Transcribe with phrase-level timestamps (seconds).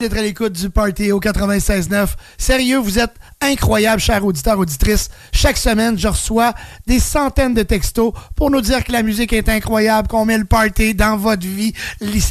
[0.00, 2.08] D'être à l'écoute du Party au 96.9.
[2.38, 5.10] Sérieux, vous êtes incroyables, chers auditeurs, auditrices.
[5.30, 6.54] Chaque semaine, je reçois
[6.86, 10.46] des centaines de textos pour nous dire que la musique est incroyable, qu'on met le
[10.46, 11.74] party dans votre vie,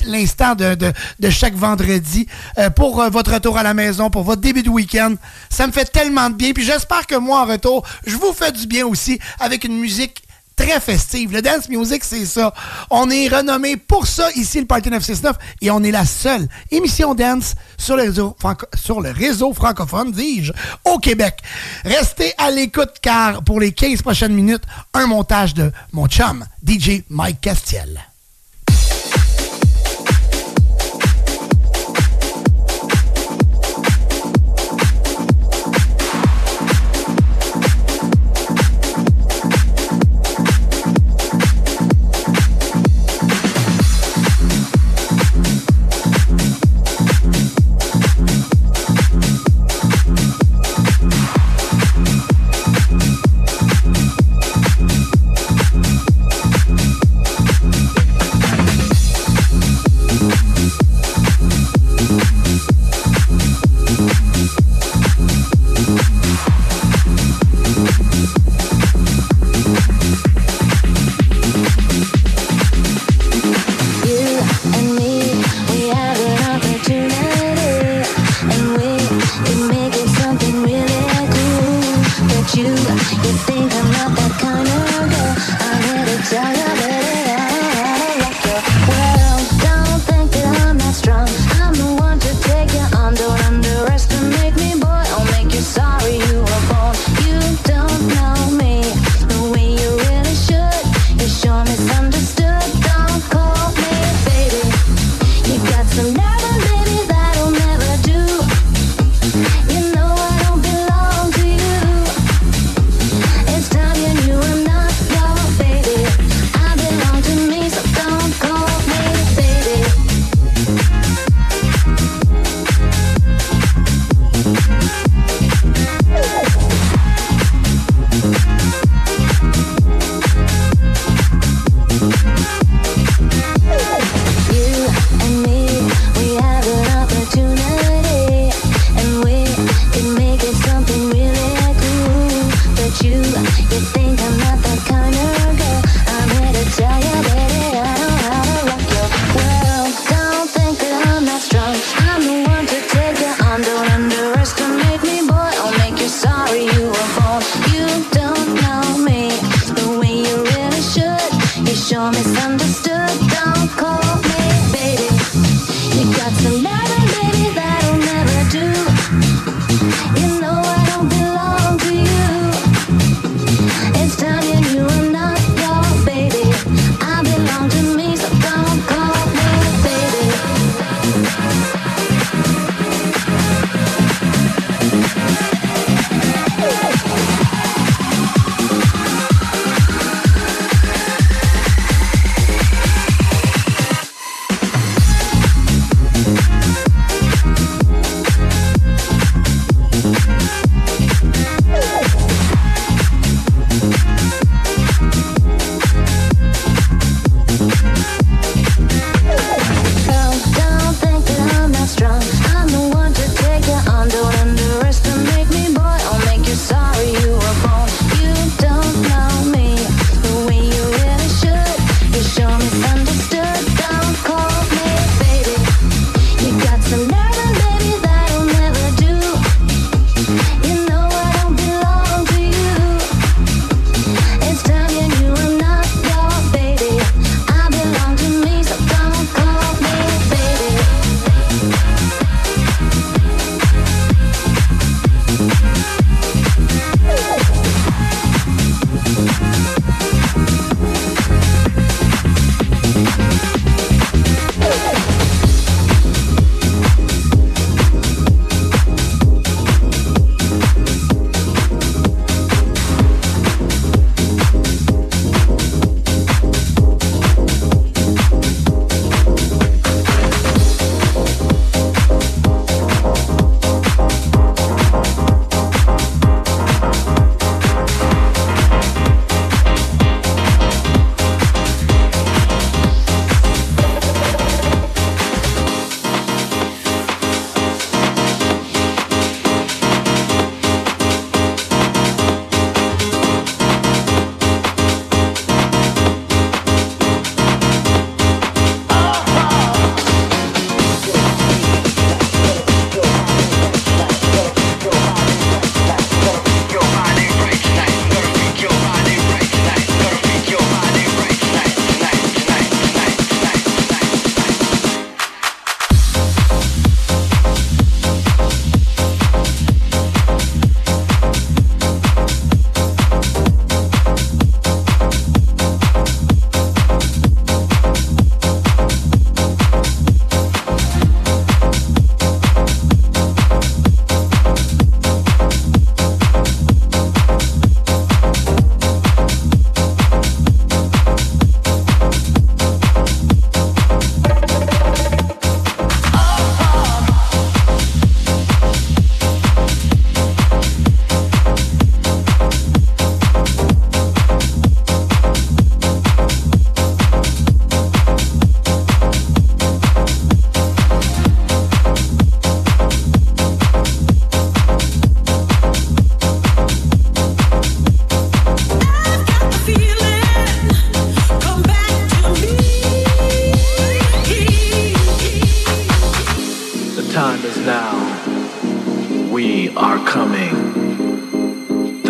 [0.05, 2.25] l'instant de, chaque vendredi,
[2.57, 5.13] euh, pour euh, votre retour à la maison, pour votre début de week-end.
[5.51, 6.53] Ça me fait tellement de bien.
[6.53, 10.23] Puis j'espère que moi, en retour, je vous fais du bien aussi avec une musique
[10.59, 11.31] très festive.
[11.31, 12.53] Le dance music, c'est ça.
[12.89, 17.15] On est renommé pour ça ici, le Party 969, et on est la seule émission
[17.15, 18.35] dance sur le réseau,
[18.75, 20.51] sur le réseau francophone, dis-je,
[20.83, 21.37] au Québec.
[21.85, 27.03] Restez à l'écoute car pour les 15 prochaines minutes, un montage de mon chum, DJ
[27.09, 28.08] Mike Castiel.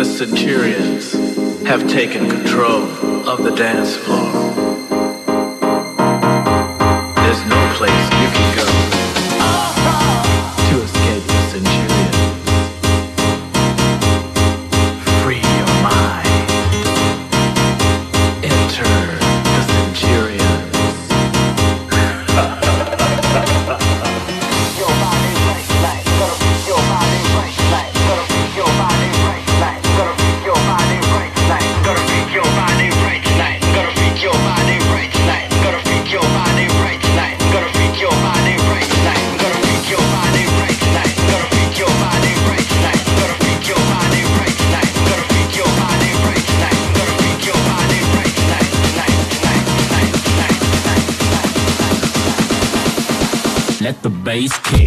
[0.00, 1.12] the centurions
[1.66, 2.84] have taken control
[3.28, 4.32] of the dance floor.
[7.16, 8.19] There's no place
[54.30, 54.79] space key.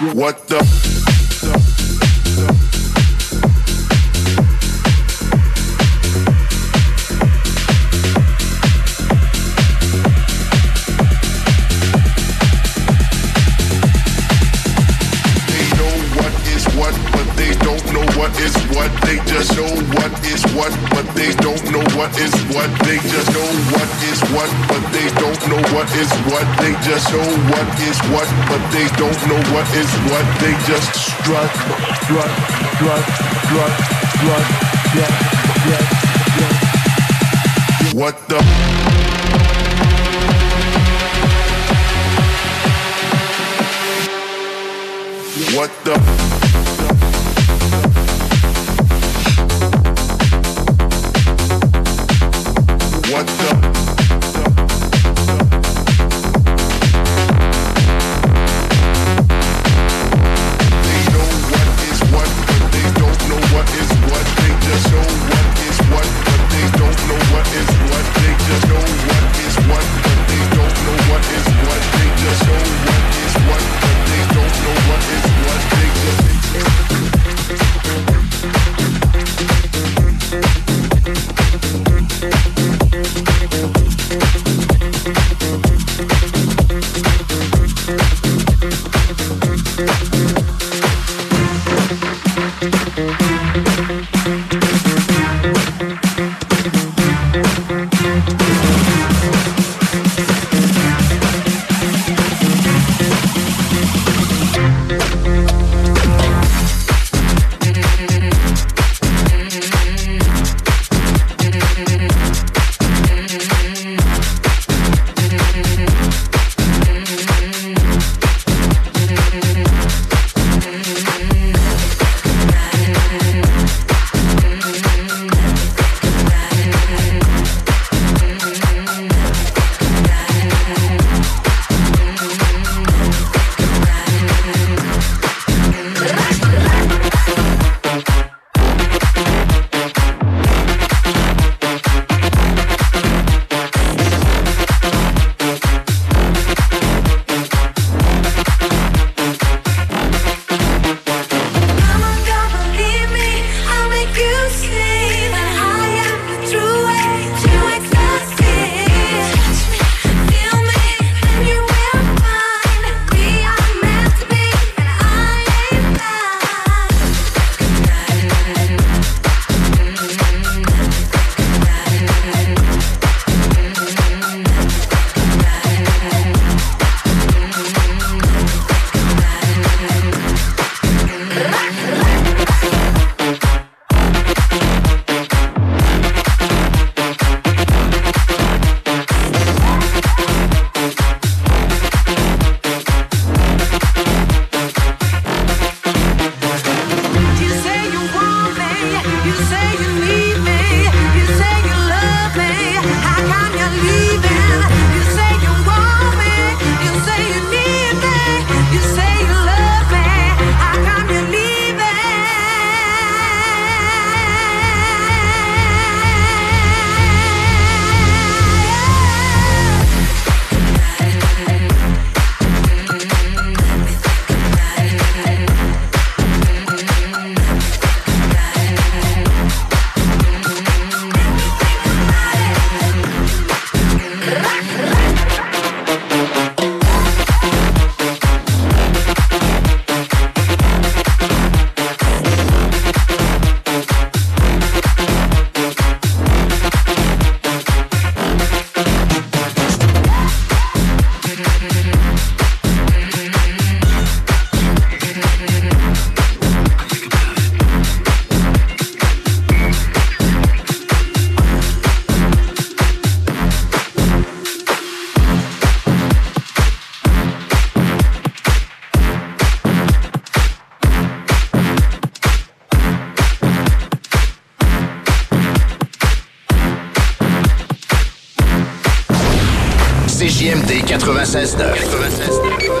[0.00, 0.47] What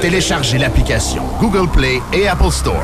[0.00, 2.82] Téléchargez l'application Google Play et Apple Store.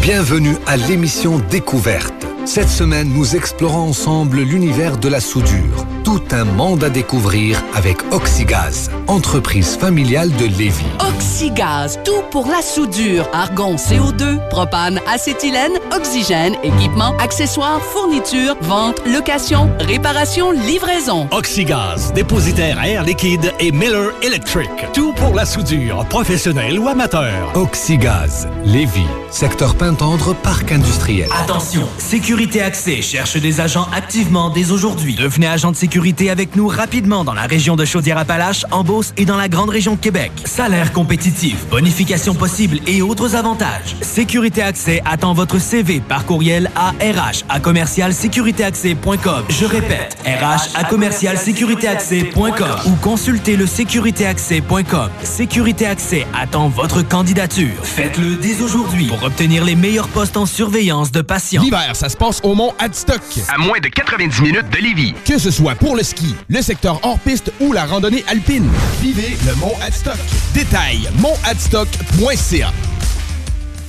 [0.00, 2.26] Bienvenue à l'émission Découverte.
[2.46, 5.86] Cette semaine, nous explorons ensemble l'univers de la soudure.
[6.02, 10.86] Tout un monde à découvrir avec Oxygaz, entreprise familiale de Lévis.
[11.06, 13.28] Oxygaz, tout pour la soudure.
[13.34, 21.26] Argon, CO2, propane, acétylène oxygène, équipement, accessoires, fournitures, vente, location, réparation, livraison.
[21.32, 24.70] Oxygaz, dépositaire air liquide et Miller Electric.
[24.92, 27.50] Tout pour la soudure, professionnelle ou amateur.
[27.56, 31.28] Oxygaz, Lévis, secteur Pintendre, parc industriel.
[31.42, 35.16] Attention, Sécurité Accès cherche des agents activement dès aujourd'hui.
[35.16, 39.24] Devenez agent de sécurité avec nous rapidement dans la région de Chaudière-Appalaches, en Beauce et
[39.24, 40.30] dans la grande région de Québec.
[40.44, 43.96] Salaire compétitif, bonification possible et autres avantages.
[44.00, 49.44] Sécurité Accès attend votre CV par courriel à RH à commercialsécuritéaccès.com.
[49.48, 55.10] Je répète, RH à commercialsécuritéaccès.com ou consultez le sécuritéaccès.com.
[55.22, 57.74] Sécurité Accès attend votre candidature.
[57.82, 61.62] Faites-le dès aujourd'hui pour obtenir les meilleurs postes en surveillance de patients.
[61.62, 63.22] L'hiver, ça se passe au Mont Adstock.
[63.48, 65.14] À moins de 90 minutes de Lévis.
[65.24, 68.68] Que ce soit pour le ski, le secteur hors-piste ou la randonnée alpine.
[69.00, 70.18] Vivez le Mont Adstock.
[70.54, 72.72] Détail, montadstock.ca.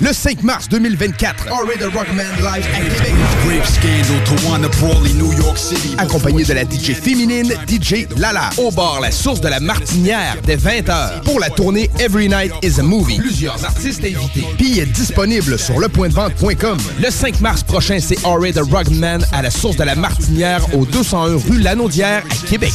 [0.01, 3.13] Le 5 mars 2024, Already the Rockman live à Québec.
[3.45, 5.93] Grave Scandal to Wanna Brawley, New York City.
[5.97, 8.49] Accompagné de la DJ féminine, DJ Lala.
[8.57, 11.23] Au bar La Source de la Martinière, dès 20h.
[11.25, 13.17] Pour la tournée Every Night is a Movie.
[13.17, 14.45] Plusieurs artistes invités.
[14.57, 16.77] Billets disponibles sur lepointdevente.com.
[17.03, 20.85] Le 5 mars prochain, c'est Already the Rockman à La Source de la Martinière, au
[20.85, 22.71] 201 rue Lanaudière, à Québec.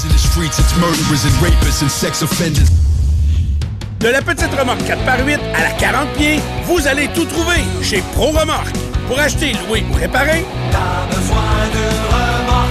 [4.05, 8.33] De la petite remorque 4x8 à la 40 pieds, vous allez tout trouver chez Pro
[8.33, 8.77] Remorque.
[9.09, 11.39] Pour acheter, louer ou réparer, T'as besoin
[11.73, 11.79] de
[12.13, 12.71] remorque,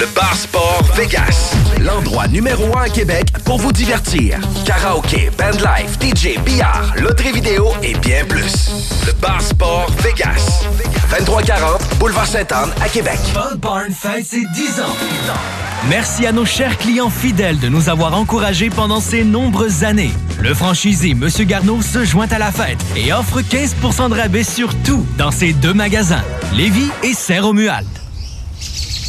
[0.00, 1.52] Le Bar Sport Vegas.
[1.78, 4.38] L'endroit numéro un à Québec pour vous divertir.
[4.64, 8.70] Karaoke, bandlife, DJ, billard, loterie vidéo et bien plus.
[9.06, 10.64] Le Bar Sport Vegas.
[11.10, 13.18] 2340 Boulevard Sainte-Anne à Québec.
[13.34, 15.59] Bud Barn fête ses 10 ans.
[15.88, 20.12] Merci à nos chers clients fidèles de nous avoir encouragés pendant ces nombreuses années.
[20.40, 24.74] Le franchisé Monsieur Garneau se joint à la fête et offre 15% de rabais sur
[24.82, 26.22] tout dans ses deux magasins,
[26.54, 27.86] Lévis et Saint-Romuald.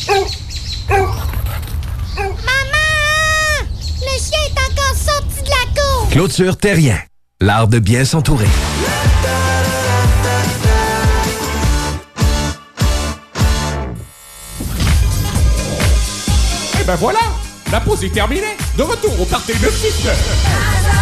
[0.08, 1.12] Maman!
[4.00, 6.10] Le chien est encore sorti de la cour!
[6.10, 6.98] Clôture Terrien.
[7.42, 8.48] L'art de bien s'entourer.
[16.92, 17.20] Ben voilà,
[17.72, 18.58] la pause est terminée.
[18.78, 21.01] De retour au party de 6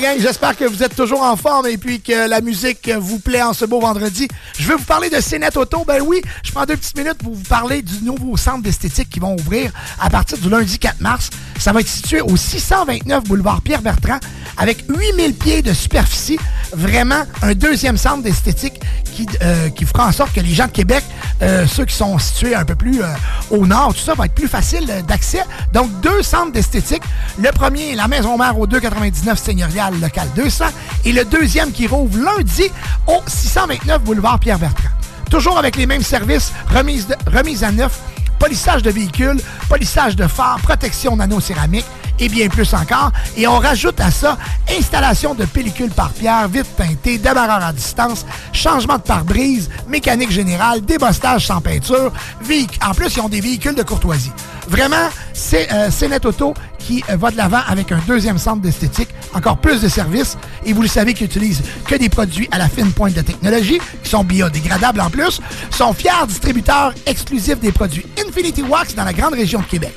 [0.00, 3.52] J'espère que vous êtes toujours en forme et puis que la musique vous plaît en
[3.52, 4.28] ce beau vendredi.
[4.56, 5.84] Je veux vous parler de Cénet Auto.
[5.84, 9.18] Ben oui, je prends deux petites minutes pour vous parler du nouveau centre d'esthétique qui
[9.18, 11.30] vont ouvrir à partir du lundi 4 mars.
[11.58, 14.20] Ça va être situé au 629 boulevard Pierre-Bertrand
[14.56, 16.38] avec 8000 pieds de superficie.
[16.72, 18.80] Vraiment un deuxième centre d'esthétique
[19.14, 21.02] qui, euh, qui fera en sorte que les gens de Québec,
[21.42, 23.06] euh, ceux qui sont situés un peu plus euh,
[23.50, 25.44] au nord, tout ça va être plus facile d'accès.
[25.72, 27.02] Donc, deux centres d'esthétique.
[27.38, 30.66] Le premier, la Maison Mère au 299 Seigneurial, local 200.
[31.04, 32.70] Et le deuxième qui rouvre lundi
[33.06, 34.88] au 629 boulevard Pierre-Bertrand.
[35.30, 38.00] Toujours avec les mêmes services, remise, remise à neuf,
[38.38, 41.86] polissage de véhicules, polissage de phares, protection nano-céramique
[42.18, 43.12] et bien plus encore.
[43.36, 44.36] Et on rajoute à ça
[44.76, 50.80] installation de pellicule par pierre, vitre teintée, démarreur à distance, changement de pare-brise, mécanique générale,
[50.82, 52.12] débostage sans peinture.
[52.86, 54.32] En plus, ils ont des véhicules de courtoisie.
[54.68, 59.08] Vraiment, c'est euh, Cénet Auto qui euh, va de l'avant avec un deuxième centre d'esthétique,
[59.34, 60.36] encore plus de services.
[60.64, 63.80] Et vous le savez qu'ils utilisent que des produits à la fine pointe de technologie,
[64.02, 69.12] qui sont biodégradables en plus, sont fiers distributeurs exclusifs des produits Infinity Wax dans la
[69.12, 69.94] grande région de Québec.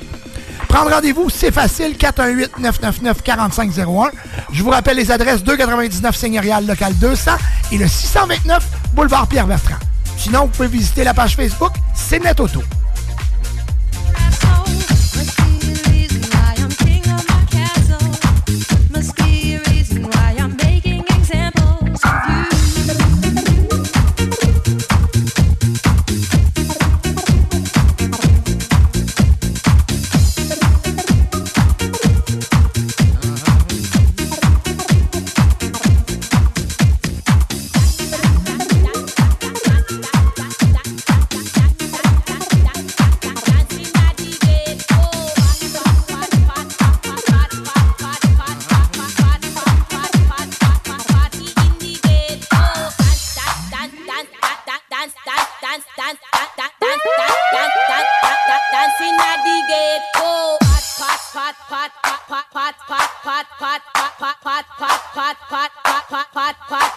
[0.71, 4.11] Prendre rendez-vous, c'est facile, 418-999-4501.
[4.53, 7.31] Je vous rappelle les adresses 299 Seigneurial Local 200
[7.73, 9.75] et le 629 Boulevard Pierre-Bertrand.
[10.15, 12.63] Sinon, vous pouvez visiter la page Facebook C'est Net Auto.
[66.11, 66.90] 滑滑滑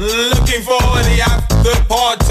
[0.00, 2.29] Looking for the after party.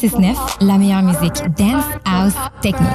[0.00, 2.32] 969, la meilleure musique dance, house,
[2.62, 2.86] techno.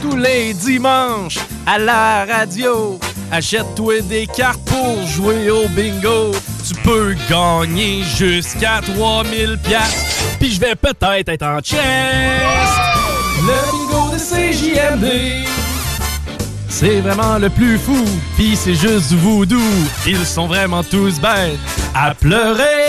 [0.00, 2.98] Tous les dimanches, à la radio,
[3.30, 6.30] achète-toi des cartes pour jouer au bingo.
[6.66, 10.36] Tu peux gagner jusqu'à 3000 pièces.
[10.38, 11.82] Puis je vais peut-être être en chest.
[13.42, 15.46] Le bingo de CJMD.
[16.68, 18.02] C'est vraiment le plus fou,
[18.38, 19.60] pis c'est juste voodoo.
[20.06, 21.58] Ils sont vraiment tous bêtes
[21.94, 22.79] à pleurer.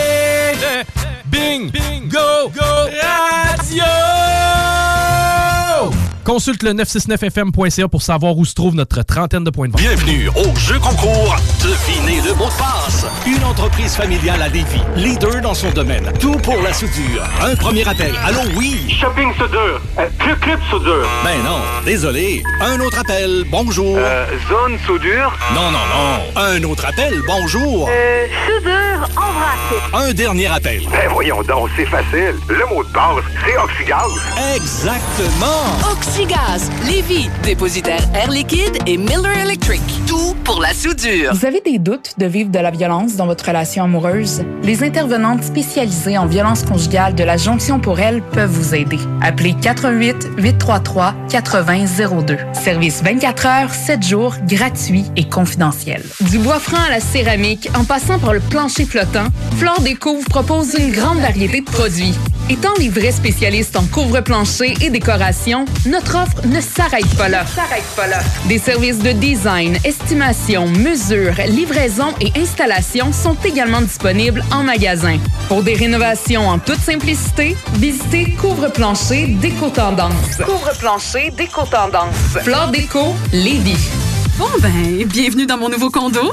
[6.32, 9.82] Consulte le 969fm.ca pour savoir où se trouve notre trentaine de points de vente.
[9.82, 13.04] Bienvenue au jeu concours Devinez le mot de passe.
[13.26, 16.10] Une entreprise familiale à Lévis, leader dans son domaine.
[16.18, 17.22] Tout pour la soudure.
[17.42, 18.14] Un premier appel.
[18.24, 18.96] Allô, oui.
[18.98, 19.78] Shopping soudure.
[19.98, 21.06] Euh, Club Club soudure.
[21.22, 22.42] Ben non, désolé.
[22.62, 23.44] Un autre appel.
[23.50, 23.98] Bonjour.
[23.98, 25.38] Euh, zone soudure.
[25.54, 26.40] Non, non, non.
[26.40, 27.20] Un autre appel.
[27.26, 27.90] Bonjour.
[27.92, 30.08] Euh, soudure en vrac.
[30.08, 30.80] Un dernier appel.
[30.90, 32.36] Ben voyons donc, c'est facile.
[32.48, 34.10] Le mot de passe, c'est oxygaz.
[34.54, 35.46] Exactement.
[35.90, 39.80] Oxygaz, Lévis, dépositaire Air Liquide et Miller Electric.
[40.06, 41.34] Tout pour la soudure.
[41.34, 44.44] Vous avez des doutes de vivre de la violence dans votre relation amoureuse?
[44.62, 48.98] Les intervenantes spécialisées en violence conjugale de la Jonction pour elle peuvent vous aider.
[49.20, 52.38] Appelez 88 833 8002.
[52.52, 56.02] Service 24 heures, 7 jours, gratuit et confidentiel.
[56.20, 59.26] Du bois franc à la céramique, en passant par le plancher flottant,
[59.56, 62.14] Flore Déco vous propose une grande variété de produits.
[62.50, 67.46] Étant les vrais spécialistes en couvre-plancher et décoration, notre offre ne s'arrête pas là.
[67.46, 68.18] S'arrête pas là.
[68.46, 75.18] Des services de design, estimation, mesure, livraison et installation sont également disponibles en magasin.
[75.48, 80.36] Pour des rénovations en toute simplicité, visitez Couvre-plancher Déco Tendance.
[80.44, 82.42] Couvre-plancher Déco Tendance.
[82.42, 83.88] Flore Déco, Lévis.
[84.38, 86.32] Bon ben, bienvenue dans mon nouveau condo.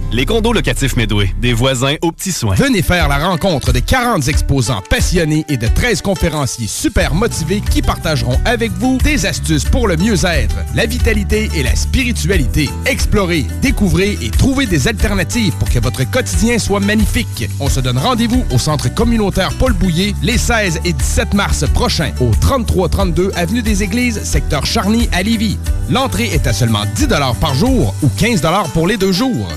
[0.13, 2.55] Les condos locatifs Medway, des voisins aux petits soins.
[2.55, 7.81] Venez faire la rencontre de 40 exposants passionnés et de 13 conférenciers super motivés qui
[7.81, 12.69] partageront avec vous des astuces pour le mieux-être, la vitalité et la spiritualité.
[12.85, 17.49] Explorez, découvrez et trouvez des alternatives pour que votre quotidien soit magnifique.
[17.61, 22.11] On se donne rendez-vous au centre communautaire Paul Bouillet les 16 et 17 mars prochains
[22.19, 25.57] au 3332 avenue des Églises, secteur Charny à Lévis.
[25.89, 27.07] L'entrée est à seulement 10
[27.39, 28.41] par jour ou 15
[28.73, 29.47] pour les deux jours.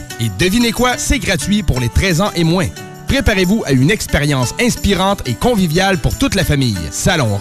[0.44, 2.68] Devinez quoi, c'est gratuit pour les 13 ans et moins.
[3.08, 6.76] Préparez-vous à une expérience inspirante et conviviale pour toute la famille.
[6.90, 7.38] Salon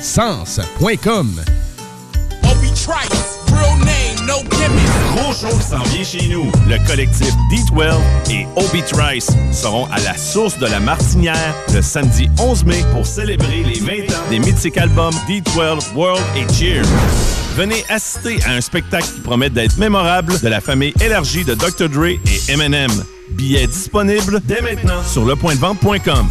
[0.00, 1.42] Sens.com
[5.18, 6.50] Gros show s'en vient chez nous.
[6.68, 12.28] Le collectif D12 et Obi Trice seront à la source de la Martinière le samedi
[12.38, 16.82] 11 mai pour célébrer les 20 ans des mythiques albums D12 World et Cheer.
[17.56, 21.88] Venez assister à un spectacle qui promet d'être mémorable de la famille élargie de Dr.
[21.88, 22.90] Dre et Eminem.
[23.30, 26.28] Billets disponibles dès maintenant sur lepointdevente.com.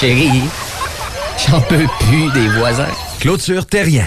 [0.00, 0.42] Chérie,
[1.48, 2.92] j'en peux plus des voisins.
[3.20, 4.06] Clôture Terrien,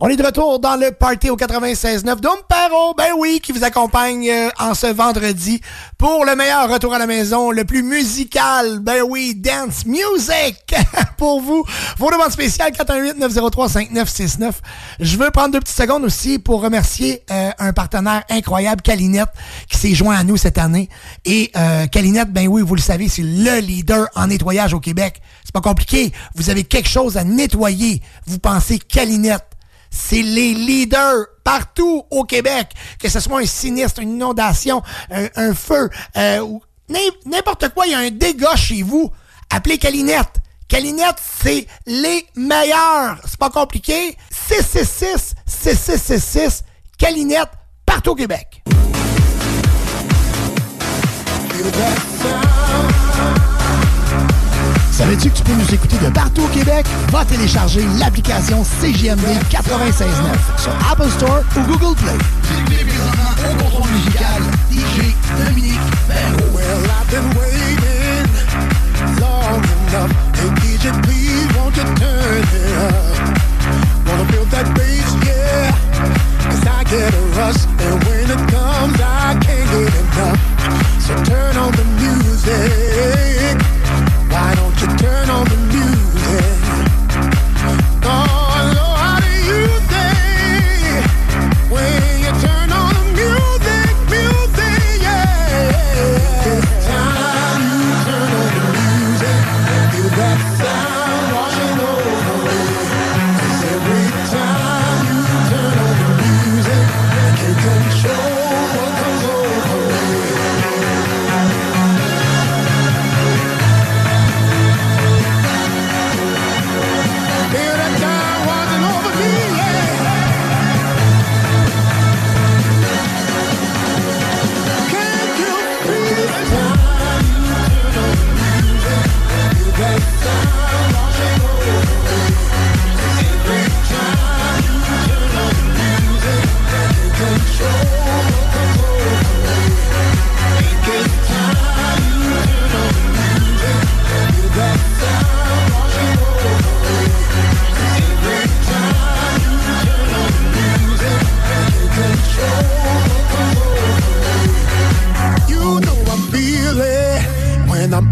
[0.00, 4.30] On est de retour dans le party au 96.9 Dumpero, ben oui, qui vous accompagne
[4.30, 5.60] euh, en ce vendredi
[5.98, 10.76] pour le meilleur retour à la maison, le plus musical, ben oui, dance music
[11.18, 11.64] pour vous.
[11.98, 14.52] Vos demandes spéciales 418-903-5969.
[15.00, 19.30] Je veux prendre deux petites secondes aussi pour remercier euh, un partenaire incroyable, Calinette,
[19.68, 20.88] qui s'est joint à nous cette année.
[21.24, 21.86] Et euh,
[22.28, 25.20] ben oui, vous le savez, c'est le leader en nettoyage au Québec.
[25.42, 26.12] C'est pas compliqué.
[26.36, 28.00] Vous avez quelque chose à nettoyer.
[28.26, 29.47] Vous pensez Calinette
[29.90, 32.68] c'est les leaders partout au Québec,
[33.00, 37.86] que ce soit un sinistre, une inondation, un, un feu, euh, ou n'im- n'importe quoi,
[37.86, 39.10] il y a un dégât chez vous,
[39.50, 40.36] appelez Calinette.
[40.68, 43.18] Calinette, c'est les meilleurs.
[43.24, 44.18] C'est pas compliqué.
[44.48, 46.62] 666 6666
[46.98, 47.48] Calinette,
[47.86, 48.62] partout au Québec.
[54.98, 56.84] Savais-tu que tu peux nous écouter de partout au Québec?
[57.12, 62.18] Va télécharger l'application CGMD 96.9 sur Apple Store ou Google Play.
[76.90, 77.52] Get a.
[77.80, 80.40] And when it comes, I can't get enough.
[81.02, 83.27] So turn on the music.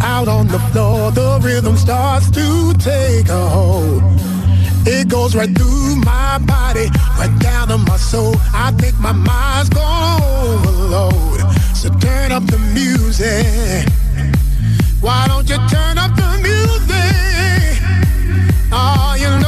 [0.03, 1.11] Out on the floor.
[1.11, 4.03] The rhythm starts to take a hold.
[4.87, 6.89] It goes right through my body,
[7.19, 8.37] right down to my soul.
[8.55, 11.41] I think my mind's gonna overload.
[11.75, 13.89] So turn up the music.
[15.01, 17.83] Why don't you turn up the music?
[18.73, 19.46] Oh, you know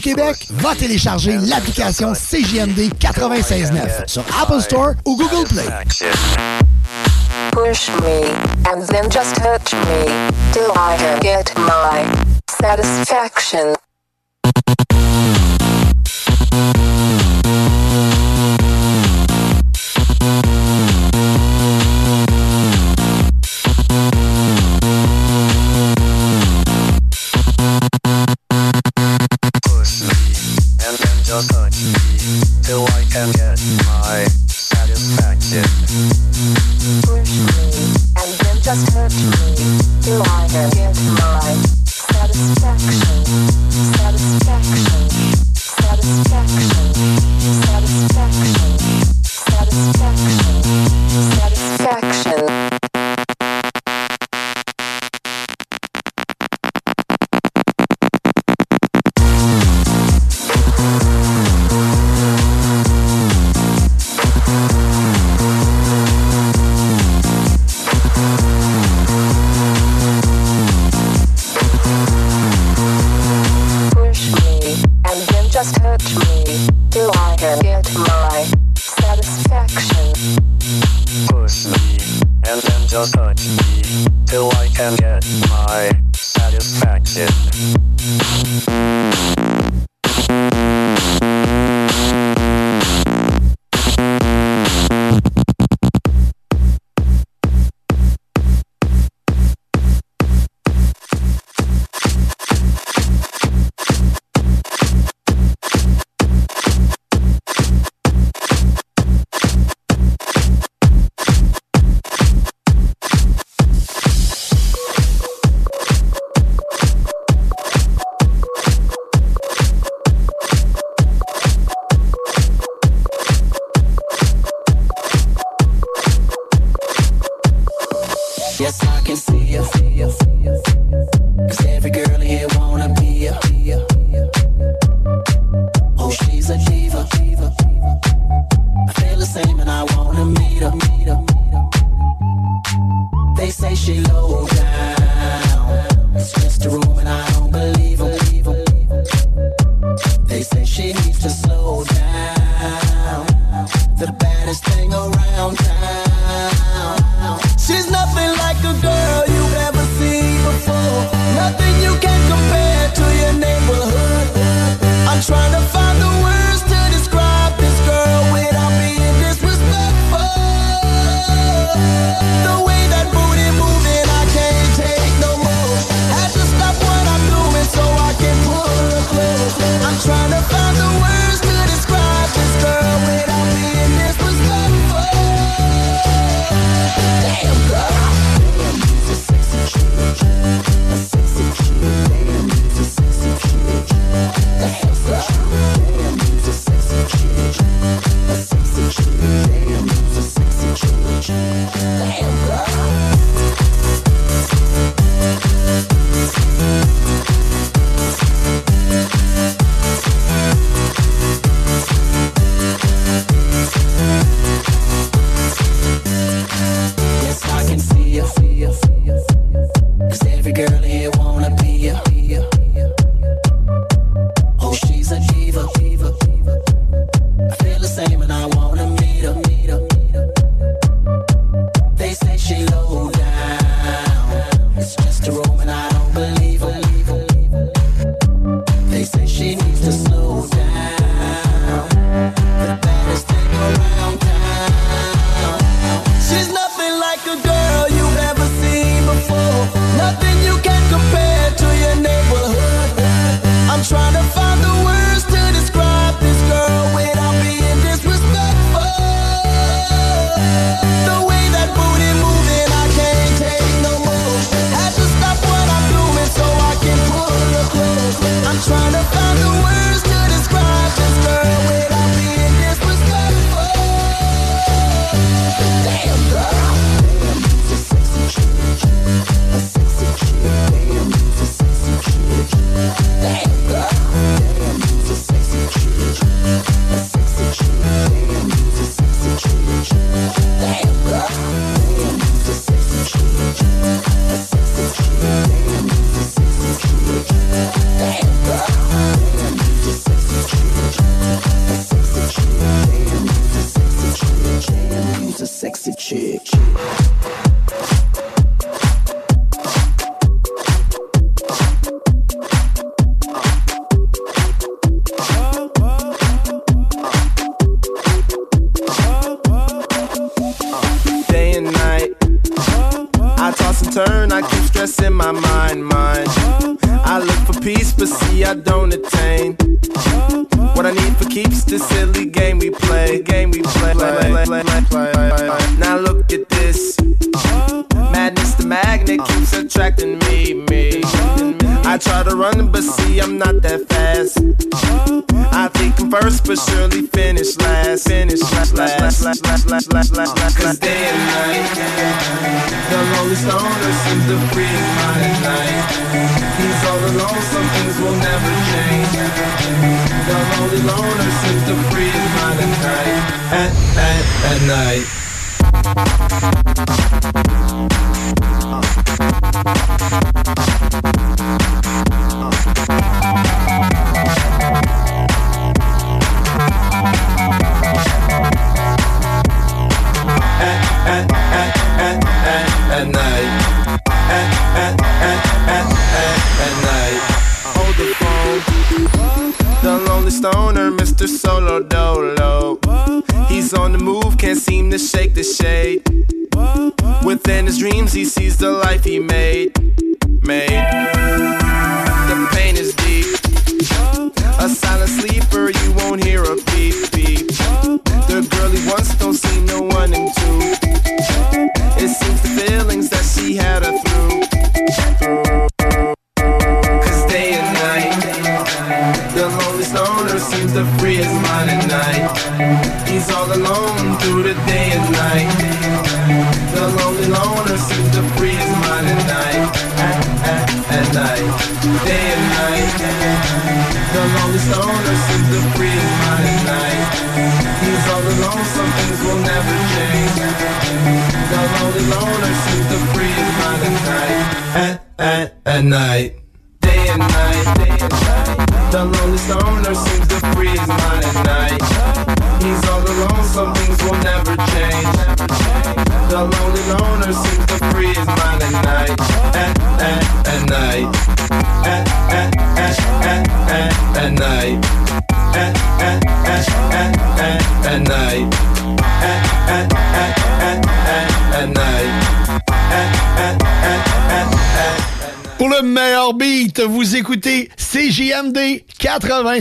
[0.00, 5.66] Québec, va télécharger l'application CJMD 96.9 sur Apple Store ou Google Play.
[7.52, 8.22] Push me,
[8.70, 12.04] and then just hurt me, till I get my
[12.48, 13.79] satisfaction.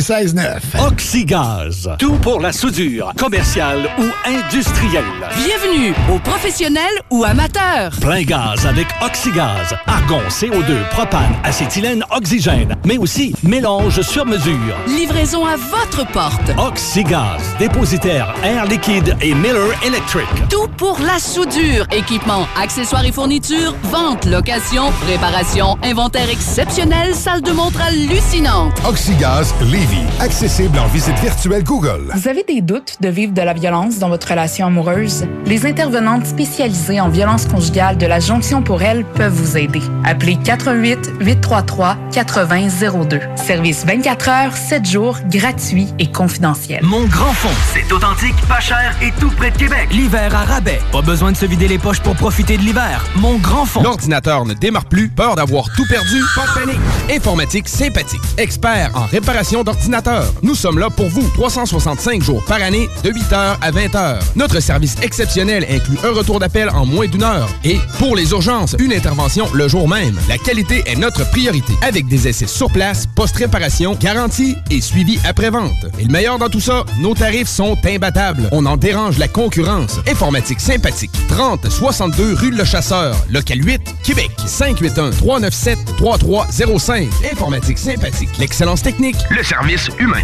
[0.09, 0.87] 96.9.
[0.87, 1.87] Oxygaz.
[1.99, 5.03] Tout pour la soudure, commerciale ou industrielle.
[5.37, 7.91] Bienvenue aux professionnels ou amateurs.
[8.01, 9.75] Plein gaz avec Oxygaz.
[9.85, 12.75] Argon, CO2, propane, acétylène, oxygène.
[12.85, 14.77] Mais aussi mélange sur mesure.
[14.87, 16.51] Livraison à votre porte.
[16.59, 17.41] Oxygaz.
[17.57, 20.27] Dépositaire Air Liquide et Miller Electric.
[20.49, 21.87] Tout pour la soudure.
[21.91, 28.73] Équipement, accessoires et fournitures, vente, location, réparation, inventaire exceptionnel, salle de montre hallucinante.
[28.87, 30.03] Oxygaz Levy.
[30.19, 32.11] Accessible en visite virtuelle Google.
[32.13, 35.25] Vous avez des doutes de vivre de la violence dans votre relation amoureuse?
[35.47, 39.81] Les intervenantes spécialisées en violence conjugale de la Jonction pour elle peuvent vous aider.
[40.05, 43.19] Appelez 88 833 8002.
[43.49, 46.83] Service 24 heures, 7 jours, gratuit et confidentiel.
[46.83, 49.87] Mon grand fond, c'est authentique, pas cher et tout près de Québec.
[49.89, 50.79] L'hiver à rabais.
[50.91, 53.03] Pas besoin de se vider les poches pour profiter de l'hiver.
[53.15, 53.81] Mon grand fond.
[53.81, 56.21] L'ordinateur ne démarre plus, peur d'avoir tout perdu?
[56.35, 56.79] Pas de panique.
[57.09, 58.21] Informatique sympathique.
[58.37, 60.31] Expert en réparation d'ordinateurs.
[60.43, 64.19] Nous sommes là pour vous 365 jours par année de 8h à 20h.
[64.35, 67.49] Notre service exceptionnel inclut un retour d'appel en moins d'une heure.
[67.63, 70.19] Et pour les urgences, une intervention le jour même.
[70.27, 71.73] La qualité est notre priorité.
[71.81, 73.07] Avec des essais sur place,
[73.39, 75.85] post-réparation, garantie et suivi après-vente.
[75.97, 78.49] Et le meilleur dans tout ça, nos tarifs sont imbattables.
[78.51, 79.99] On en dérange la concurrence.
[80.07, 81.11] Informatique sympathique.
[81.29, 84.31] 30 62 rue Le Chasseur, local 8, Québec.
[84.45, 87.07] 581 397 3305.
[87.31, 88.37] Informatique sympathique.
[88.39, 89.17] L'excellence technique.
[89.29, 90.23] Le service humain.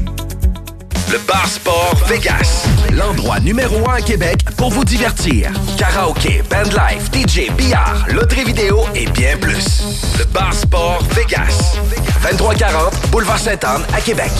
[1.11, 2.65] Le Bar Sport Vegas.
[2.93, 5.51] L'endroit numéro un à Québec pour vous divertir.
[5.77, 9.83] Karaoke, bandlife, DJ, billard, loterie vidéo et bien plus.
[10.17, 11.75] Le Bar Sport Vegas.
[12.23, 14.31] 2340 Boulevard Sainte-Anne à Québec.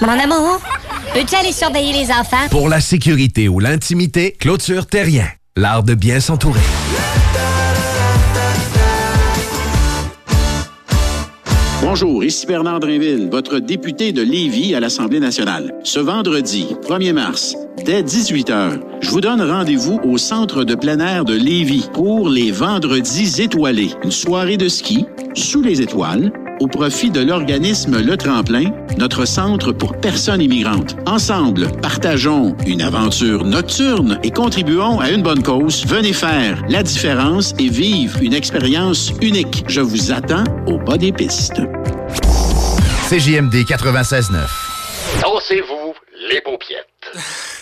[0.00, 0.58] Mon amour,
[1.12, 2.48] peux-tu aller surveiller les enfants?
[2.50, 5.28] Pour la sécurité ou l'intimité, clôture terrien.
[5.54, 6.60] L'art de bien s'entourer.
[11.82, 15.74] Bonjour, ici Bernard Drinville, votre député de Lévis à l'Assemblée nationale.
[15.82, 21.24] Ce vendredi, 1er mars, dès 18h, je vous donne rendez-vous au Centre de plein air
[21.24, 23.90] de Lévis pour les Vendredis étoilés.
[24.04, 29.72] Une soirée de ski sous les étoiles au profit de l'organisme Le Tremplin, notre centre
[29.72, 30.96] pour personnes immigrantes.
[31.06, 35.84] Ensemble, partageons une aventure nocturne et contribuons à une bonne cause.
[35.86, 39.64] Venez faire la différence et vivre une expérience unique.
[39.68, 41.60] Je vous attends au bas des pistes.
[43.08, 44.36] CJMD 96.9.
[45.20, 45.94] Dansez-vous
[46.30, 46.86] les paupiètes.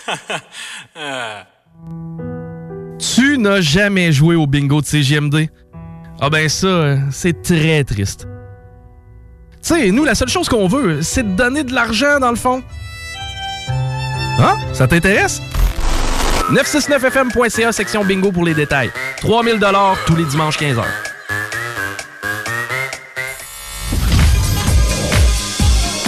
[3.15, 5.47] Tu n'as jamais joué au bingo de CGMD?
[6.19, 8.27] Ah ben ça, euh, c'est très triste.
[9.63, 12.35] Tu sais, nous, la seule chose qu'on veut, c'est de donner de l'argent, dans le
[12.35, 12.63] fond.
[14.39, 14.55] Hein?
[14.73, 15.39] Ça t'intéresse?
[16.51, 18.91] 969fm.ca, section bingo pour les détails.
[19.21, 19.59] 3000
[20.07, 20.83] tous les dimanches 15h.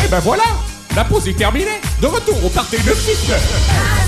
[0.03, 0.43] Eh ben voilà!
[0.95, 1.79] La pause est terminée.
[2.01, 4.02] De retour au Parti 969.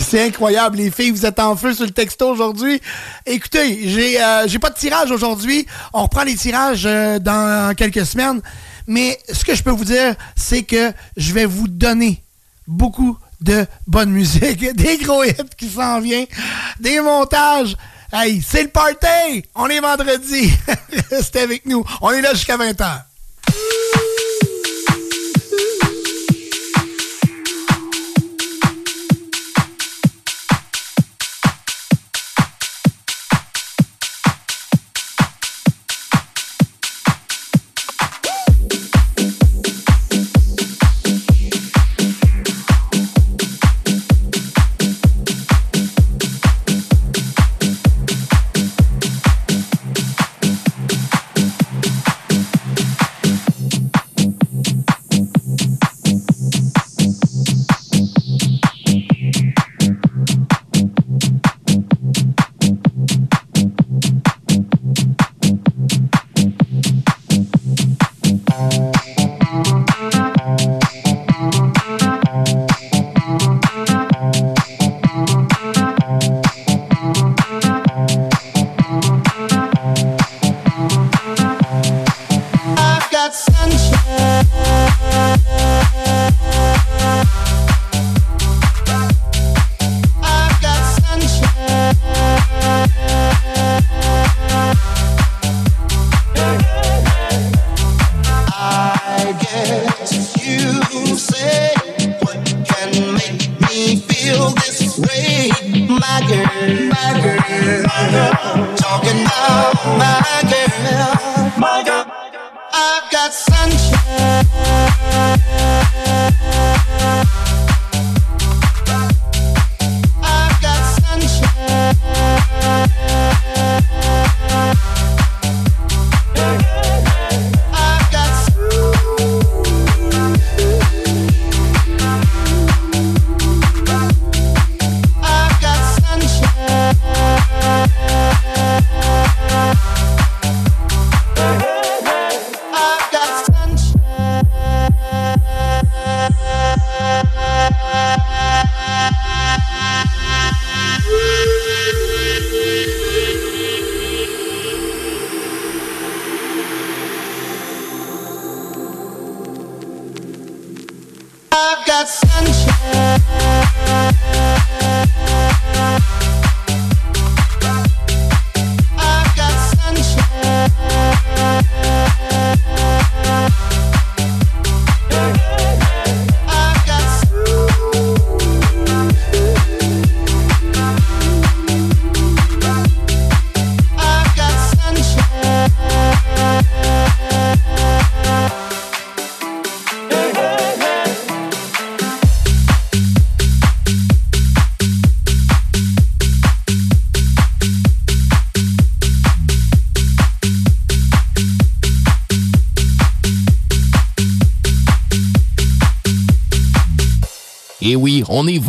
[0.00, 2.80] C'est incroyable, les filles, vous êtes en feu sur le texto aujourd'hui.
[3.26, 5.66] Écoutez, j'ai euh, pas de tirage aujourd'hui.
[5.92, 8.40] On reprend les tirages euh, dans quelques semaines.
[8.86, 12.22] Mais ce que je peux vous dire, c'est que je vais vous donner
[12.66, 16.26] beaucoup de bonne musique, des gros hits qui s'en viennent,
[16.80, 17.76] des montages.
[18.12, 19.44] Hey, c'est le party!
[19.54, 20.50] On est vendredi.
[21.10, 21.84] Restez avec nous.
[22.00, 23.02] On est là jusqu'à 20h.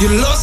[0.00, 0.39] You're lost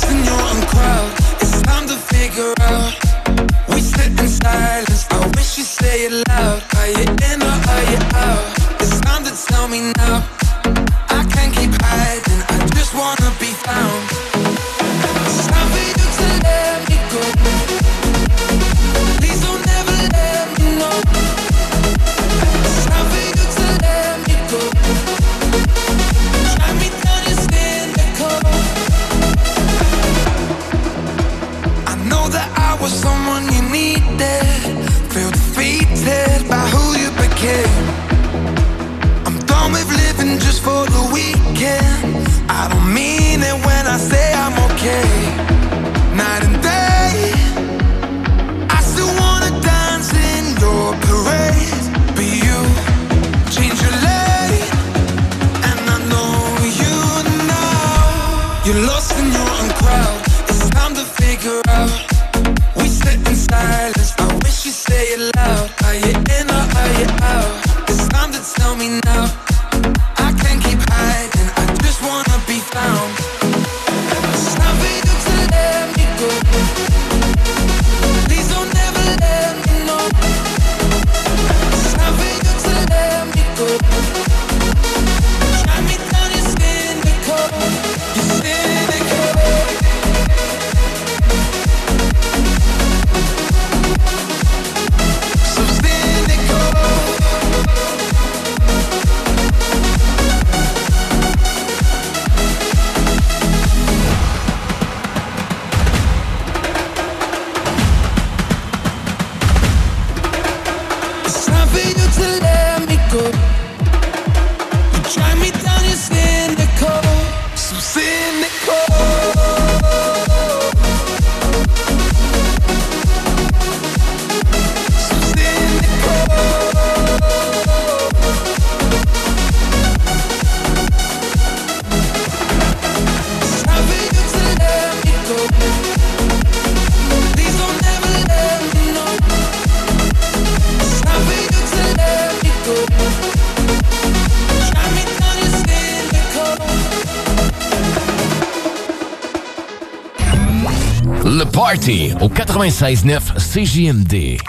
[152.19, 154.41] Au 96.9 CJMD.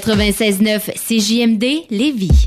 [0.00, 2.43] 96.9 CJMD Lévis.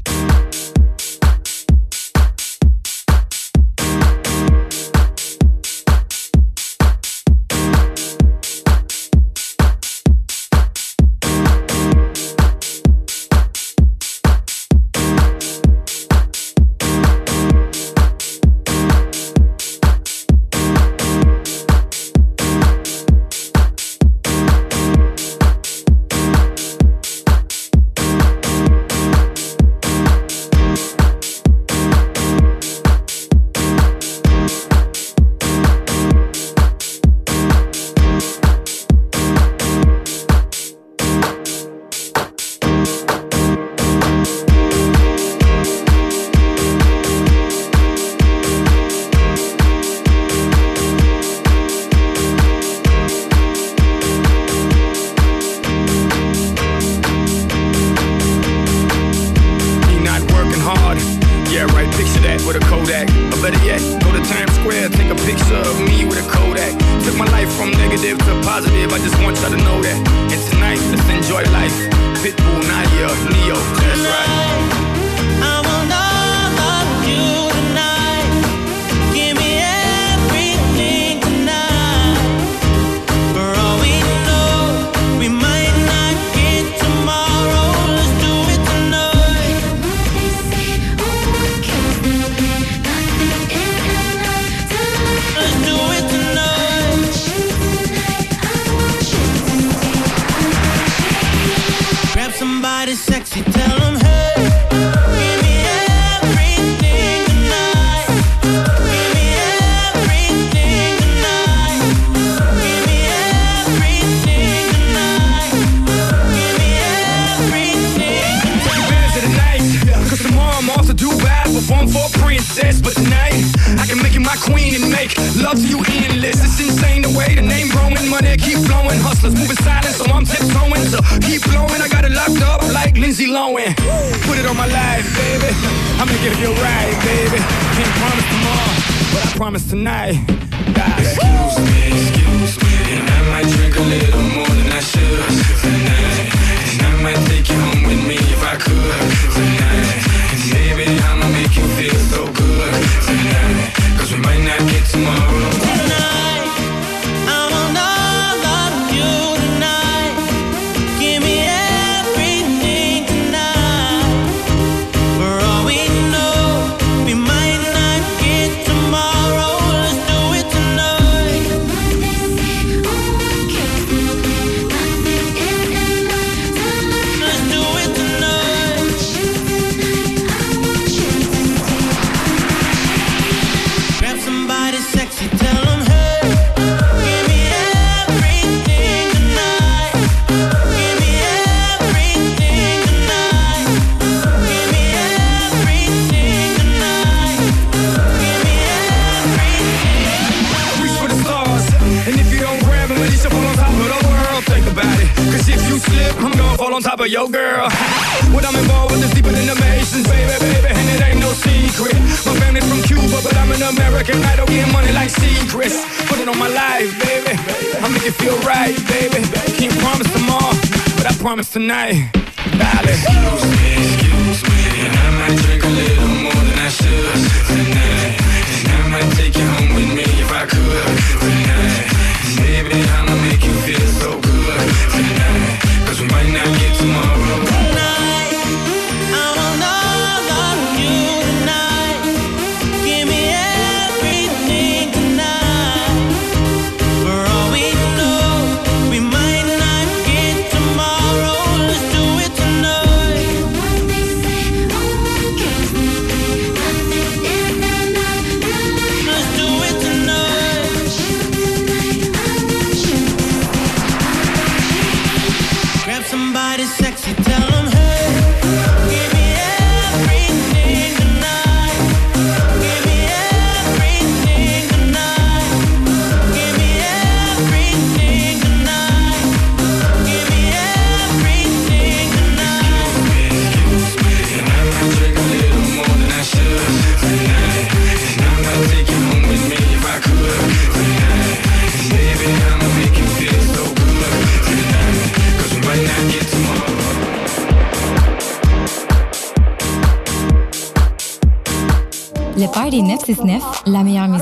[221.58, 222.17] Tonight.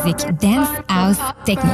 [0.06, 1.72] Musique dance, house, techno.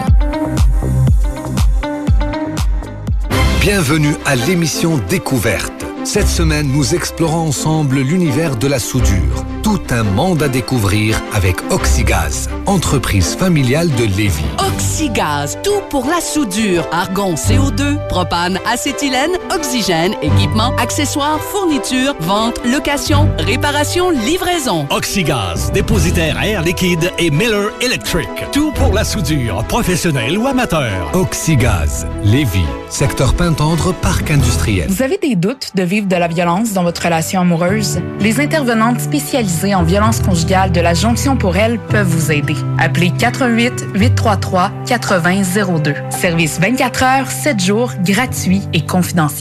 [3.59, 5.85] Bienvenue à l'émission Découverte.
[6.03, 9.45] Cette semaine, nous explorons ensemble l'univers de la soudure.
[9.61, 14.43] Tout un monde à découvrir avec Oxygaz, entreprise familiale de Lévis.
[14.67, 16.87] Oxygaz, tout pour la soudure.
[16.91, 24.87] Argon, CO2, propane, acétylène, oxygène, équipement, accessoires, fournitures, vente, location, réparation, livraison.
[24.89, 28.29] Oxygaz, dépositaire air liquide et Miller Electric.
[28.51, 31.09] Tout pour la soudure, professionnelle ou amateur.
[31.13, 34.89] Oxygaz, Lévis, secteur Pintendre, parc industriel.
[34.89, 37.99] Vous avez des doutes de vivre de la violence dans votre relation amoureuse?
[38.19, 42.55] Les intervenantes spécialisées en violence conjugale de la Jonction pour elle peuvent vous aider.
[42.77, 45.95] Appelez 88 833 8002.
[46.09, 49.40] Service 24 heures, 7 jours, gratuit et confidentiel.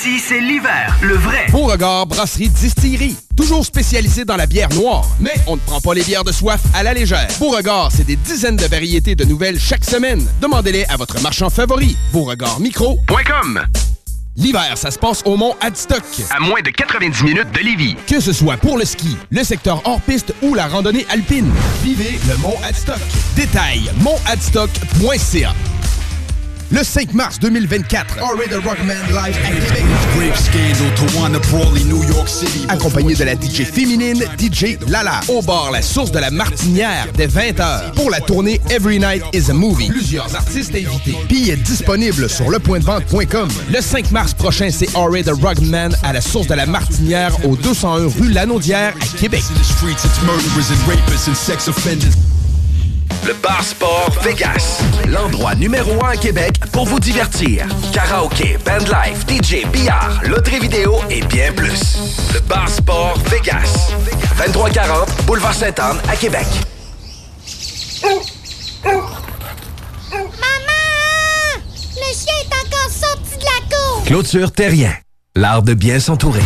[0.00, 1.46] c'est l'hiver, le vrai.
[1.50, 3.16] Beauregard Brasserie Distillerie.
[3.36, 5.04] Toujours spécialisé dans la bière noire.
[5.18, 7.26] Mais on ne prend pas les bières de soif à la légère.
[7.40, 10.24] Beauregard, c'est des dizaines de variétés de nouvelles chaque semaine.
[10.40, 11.96] Demandez-les à votre marchand favori.
[12.12, 13.60] Beauregardmicro.com
[14.36, 16.04] L'hiver, ça se passe au Mont Adstock.
[16.30, 17.96] À moins de 90 minutes de Lévis.
[18.06, 21.50] Que ce soit pour le ski, le secteur hors-piste ou la randonnée alpine.
[21.82, 23.00] Vivez le Mont Adstock.
[23.34, 25.54] Détail, montadstock.ca
[26.70, 29.84] Le 5 mars 2024, Henry the Rockman live à Québec.
[30.14, 32.66] Grave scandal to wanna brawly New York City.
[32.68, 35.20] Accompagné de la DJ féminine, DJ Lala.
[35.28, 37.92] Au bar La Source de la Martinière, dès 20h.
[37.94, 39.88] Pour la tournée Every Night is a Movie.
[39.88, 41.16] Plusieurs artistes invités.
[41.26, 43.48] Billets disponibles sur lepointdevente.com.
[43.72, 47.56] Le 5 mars prochain, c'est Henry the Rockman à la Source de la Martinière, au
[47.56, 49.42] 201 rue Lanaudière, à Québec.
[53.26, 54.80] Le Bar Sport Vegas.
[55.06, 57.66] L'endroit numéro un à Québec pour vous divertir.
[57.92, 61.98] Karaoke, bandlife, DJ, billard, loterie vidéo et bien plus.
[62.34, 63.92] Le Bar Sport Vegas.
[64.38, 66.46] 2340 Boulevard Sainte-Anne à Québec.
[68.02, 69.08] Maman!
[71.96, 74.04] Le chien est encore sorti de la cour!
[74.04, 74.94] Clôture Terrien.
[75.34, 76.42] L'art de bien s'entourer.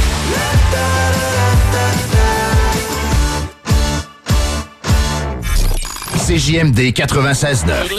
[6.32, 7.90] CJMD 96.9.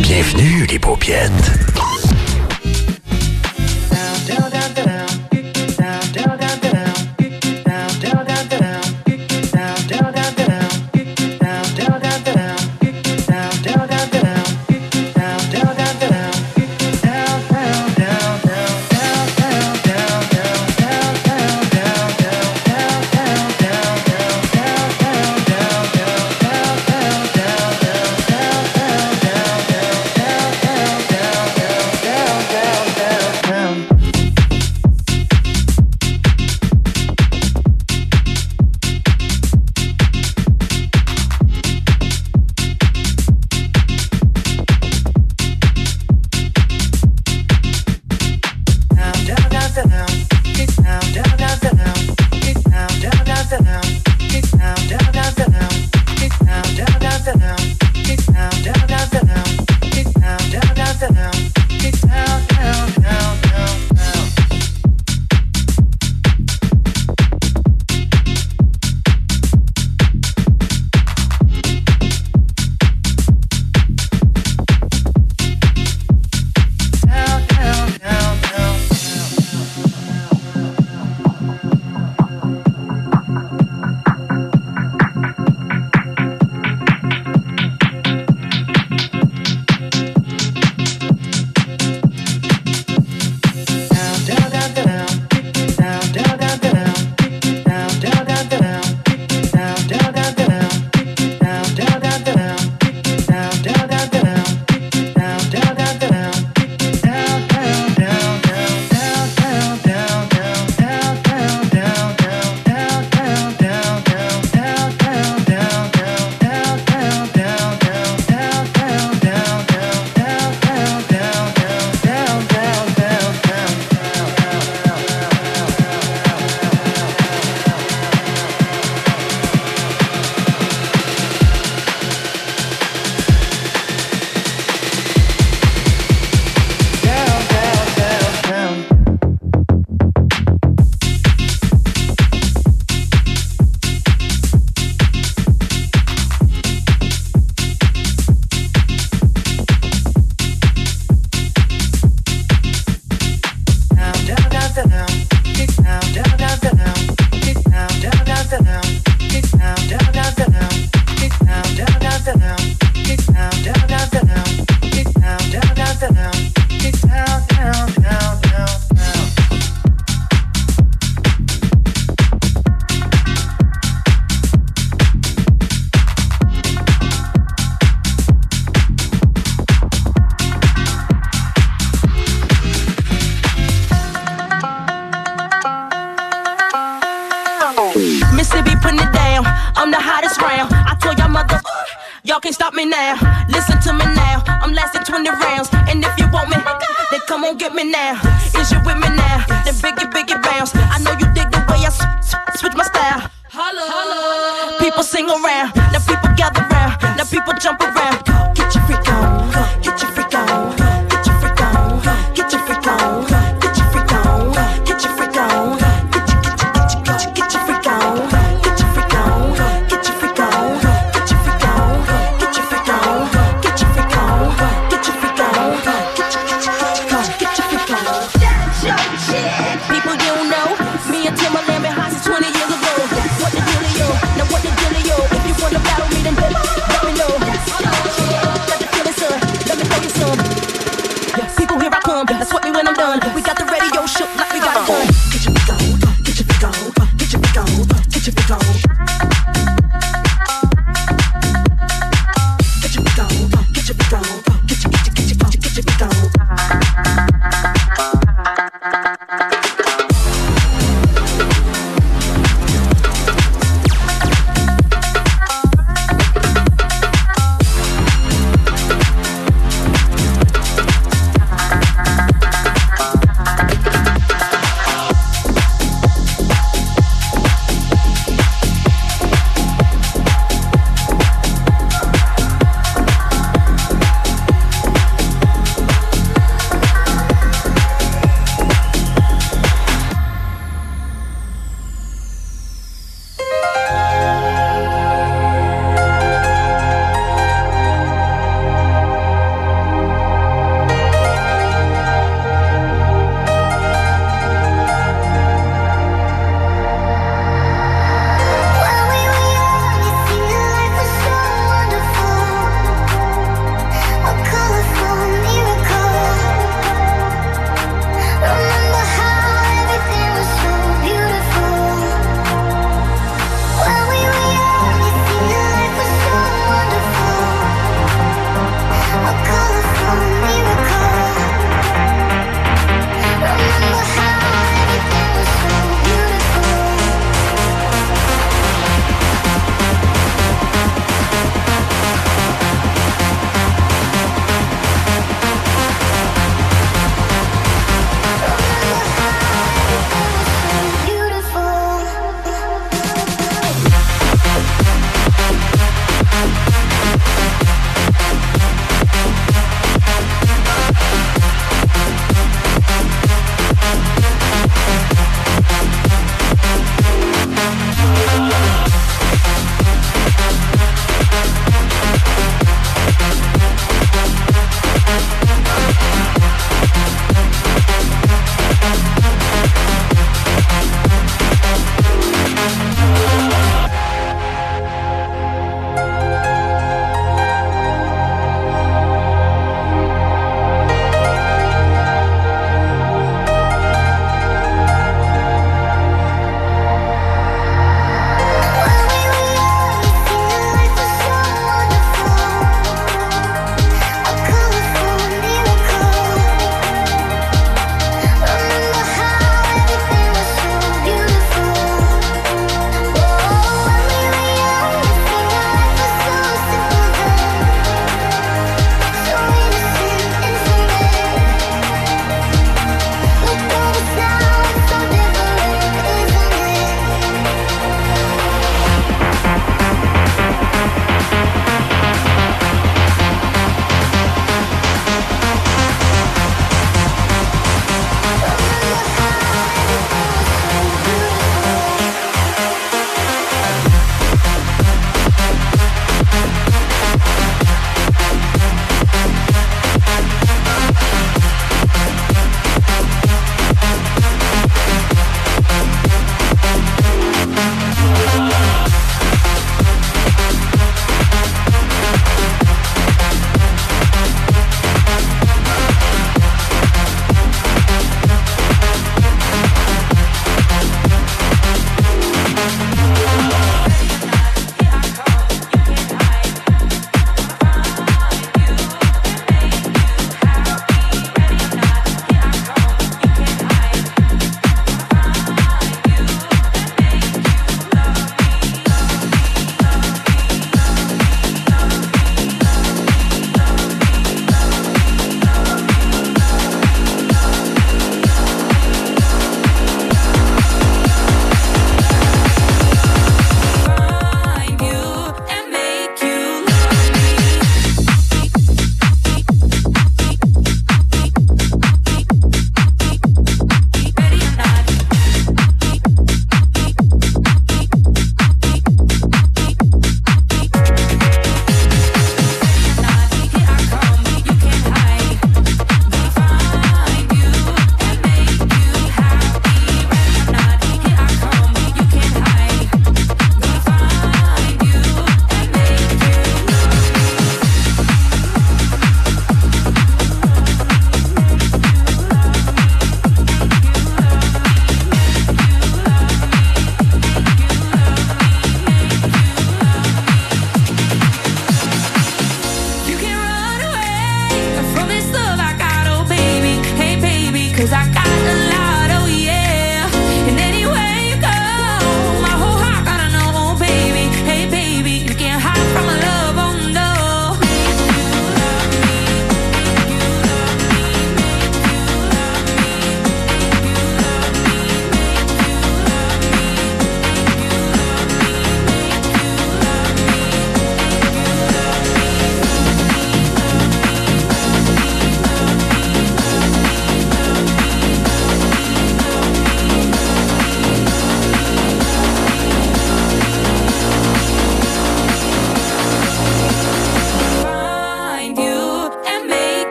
[0.00, 1.45] Bienvenue les paupiètes.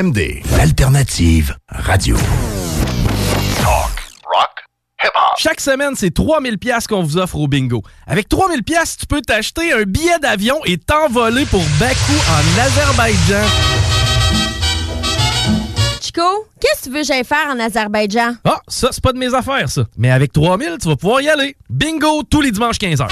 [0.00, 2.16] CJMD, l'alternative radio.
[5.36, 7.82] Chaque semaine, c'est 3000 pièces qu'on vous offre au bingo.
[8.06, 13.46] Avec 3000 pièces, tu peux t'acheter un billet d'avion et t'envoler pour Bakou en Azerbaïdjan.
[16.00, 18.36] Chico, qu'est-ce que tu veux que j'aille faire en Azerbaïdjan?
[18.44, 19.84] Ah, ça, c'est pas de mes affaires, ça.
[19.98, 21.56] Mais avec 3000, tu vas pouvoir y aller.
[21.68, 23.06] Bingo tous les dimanches 15h.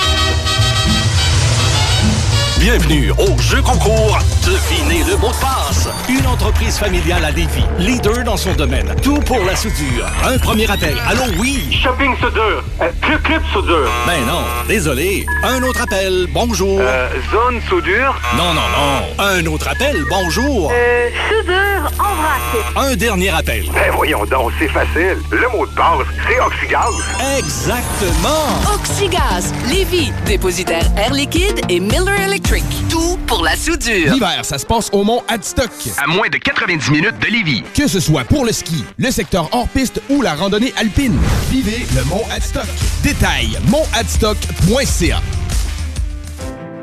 [2.58, 5.77] Bienvenue au jeu concours Devinez le mot de passe.
[6.08, 8.94] Une entreprise familiale à Lévis, leader dans son domaine.
[9.02, 10.06] Tout pour la soudure.
[10.24, 10.96] Un premier appel.
[11.06, 11.78] Allô, oui.
[11.82, 12.64] Shopping soudure.
[12.80, 13.90] Euh, club club soudure.
[14.06, 15.26] Ben non, désolé.
[15.42, 16.26] Un autre appel.
[16.32, 16.80] Bonjour.
[16.80, 18.18] Euh, zone soudure.
[18.38, 19.22] Non, non, non.
[19.22, 20.02] Un autre appel.
[20.08, 20.72] Bonjour.
[20.72, 22.64] Euh, soudure embrassée.
[22.92, 23.64] Un dernier appel.
[23.74, 25.18] Ben voyons donc, c'est facile.
[25.30, 26.94] Le mot de passe, c'est oxygaz.
[27.38, 28.74] Exactement.
[28.74, 32.64] Oxygaz, Lévis, dépositaire Air Liquide et Miller Electric.
[32.88, 34.12] Tout pour la soudure.
[34.12, 35.70] L'hiver, ça se passe au Mont Adstock.
[36.02, 37.62] À moins de 90 minutes de Lévis.
[37.74, 41.18] Que ce soit pour le ski, le secteur hors-piste ou la randonnée alpine.
[41.50, 42.66] Vivez le Mont Adstock.
[43.02, 45.20] Détail, montadstock.ca.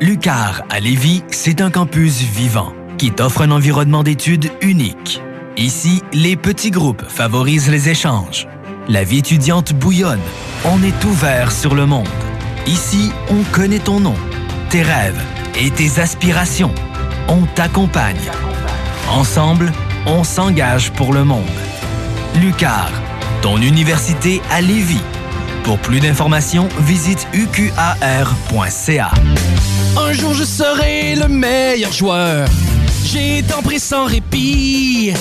[0.00, 5.20] Lucar à Lévis, c'est un campus vivant qui t'offre un environnement d'études unique.
[5.56, 8.46] Ici, les petits groupes favorisent les échanges.
[8.88, 10.20] La vie étudiante bouillonne.
[10.64, 12.08] On est ouvert sur le monde.
[12.68, 14.14] Ici, on connaît ton nom,
[14.70, 15.20] tes rêves
[15.58, 16.72] et tes aspirations.
[17.26, 18.30] On t'accompagne.
[19.10, 19.72] Ensemble,
[20.06, 21.44] on s'engage pour le monde.
[22.36, 22.90] Lucar,
[23.42, 25.02] ton université à Lévis.
[25.64, 29.10] Pour plus d'informations, visite uqar.ca.
[29.96, 32.48] Un jour je serai le meilleur joueur.
[33.04, 35.12] J'ai tant pris sans répit.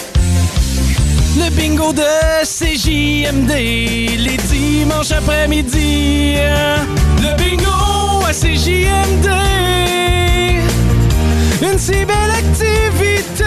[1.37, 2.01] Le bingo de
[2.43, 6.35] CJMD, les dimanches après-midi.
[7.21, 9.27] Le bingo à CJMD.
[11.61, 13.43] Une si belle activité.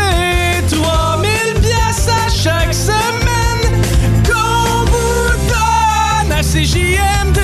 [0.71, 1.31] 3000
[1.63, 3.83] pièces à chaque semaine.
[4.23, 7.41] Qu'on vous donne à CJMD.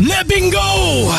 [0.00, 1.12] Le bingo!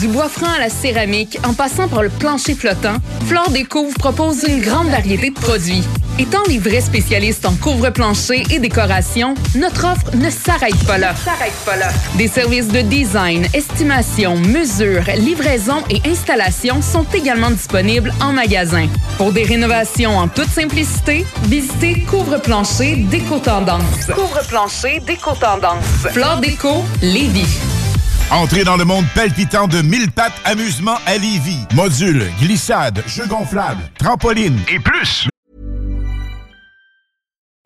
[0.00, 2.96] Du bois franc à la céramique, en passant par le plancher flottant,
[3.26, 5.84] Flore Découvre propose une grande variété de produits.
[6.18, 11.14] Étant les vrais spécialistes en couvre-plancher et décoration, notre offre ne s'arrête pas là.
[11.14, 11.88] S'arrête pas là.
[12.16, 18.88] Des services de design, estimation, mesure, livraison et installation sont également disponibles en magasin.
[19.18, 24.06] Pour des rénovations en toute simplicité, visitez Couvre-plancher Déco Tendance.
[24.06, 25.84] Couvre-plancher Déco Tendance.
[26.12, 27.58] Flore Déco, Lévis.
[28.30, 31.60] Entrez dans le monde palpitant de mille pattes amusement à Lévis.
[31.74, 35.28] Modules, glissades, jeux gonflables, trampolines et plus.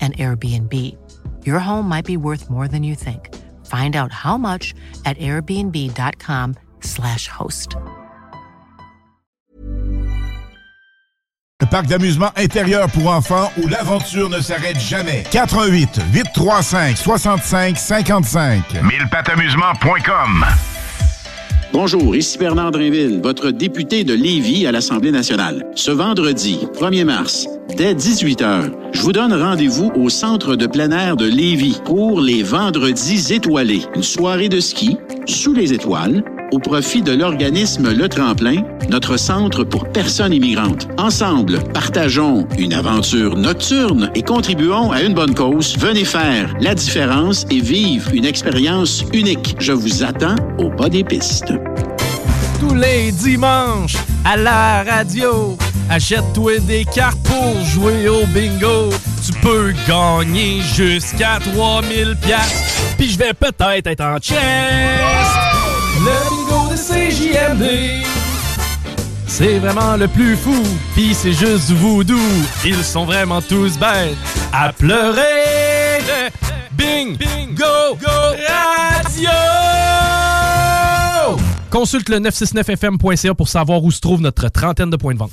[0.00, 0.96] an Airbnb.
[1.44, 3.36] Your home might be worth more than you think.
[3.66, 4.72] Find out how much
[5.04, 7.76] at airbnb.com/slash host.
[11.60, 15.24] Le parc d'amusement intérieur pour enfants où l'aventure ne s'arrête jamais.
[15.30, 18.62] 88 835 65 55.
[18.72, 20.44] 1000patamusement.com
[21.72, 25.64] Bonjour, ici Bernard Drinville, votre député de Lévis à l'Assemblée nationale.
[25.76, 31.16] Ce vendredi, 1er mars, dès 18h, je vous donne rendez-vous au Centre de plein air
[31.16, 37.02] de Lévis pour les Vendredis étoilés, une soirée de ski sous les étoiles au profit
[37.02, 40.88] de l'organisme Le Tremplin, notre centre pour personnes immigrantes.
[40.98, 45.76] Ensemble, partageons une aventure nocturne et contribuons à une bonne cause.
[45.78, 49.56] Venez faire la différence et vivre une expérience unique.
[49.58, 51.52] Je vous attends au bas des pistes.
[52.58, 55.56] Tous les dimanches, à la radio,
[55.88, 58.90] achète-toi des cartes pour jouer au bingo.
[59.24, 62.94] Tu peux gagner jusqu'à 3000 pièces.
[62.98, 65.59] Puis je vais peut-être être en chest.
[66.02, 68.06] Le bingo de CJMD.
[69.26, 70.62] C'est vraiment le plus fou,
[70.94, 72.18] pis c'est juste voodoo.
[72.64, 74.16] Ils sont vraiment tous bêtes
[74.52, 76.00] à pleurer.
[76.72, 78.10] Bing, bingo, go,
[78.48, 79.30] radio!
[81.68, 85.32] Consulte le 969fm.ca pour savoir où se trouve notre trentaine de points de vente.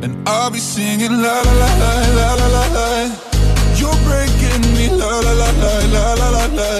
[0.00, 2.86] And I'll be singing la la la la la la la la.
[3.74, 6.70] You're breaking me la la la la la la la la.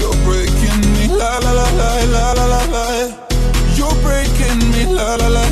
[0.00, 2.86] You're breaking me la la la la la la la la.
[3.76, 5.49] You're breaking me la la la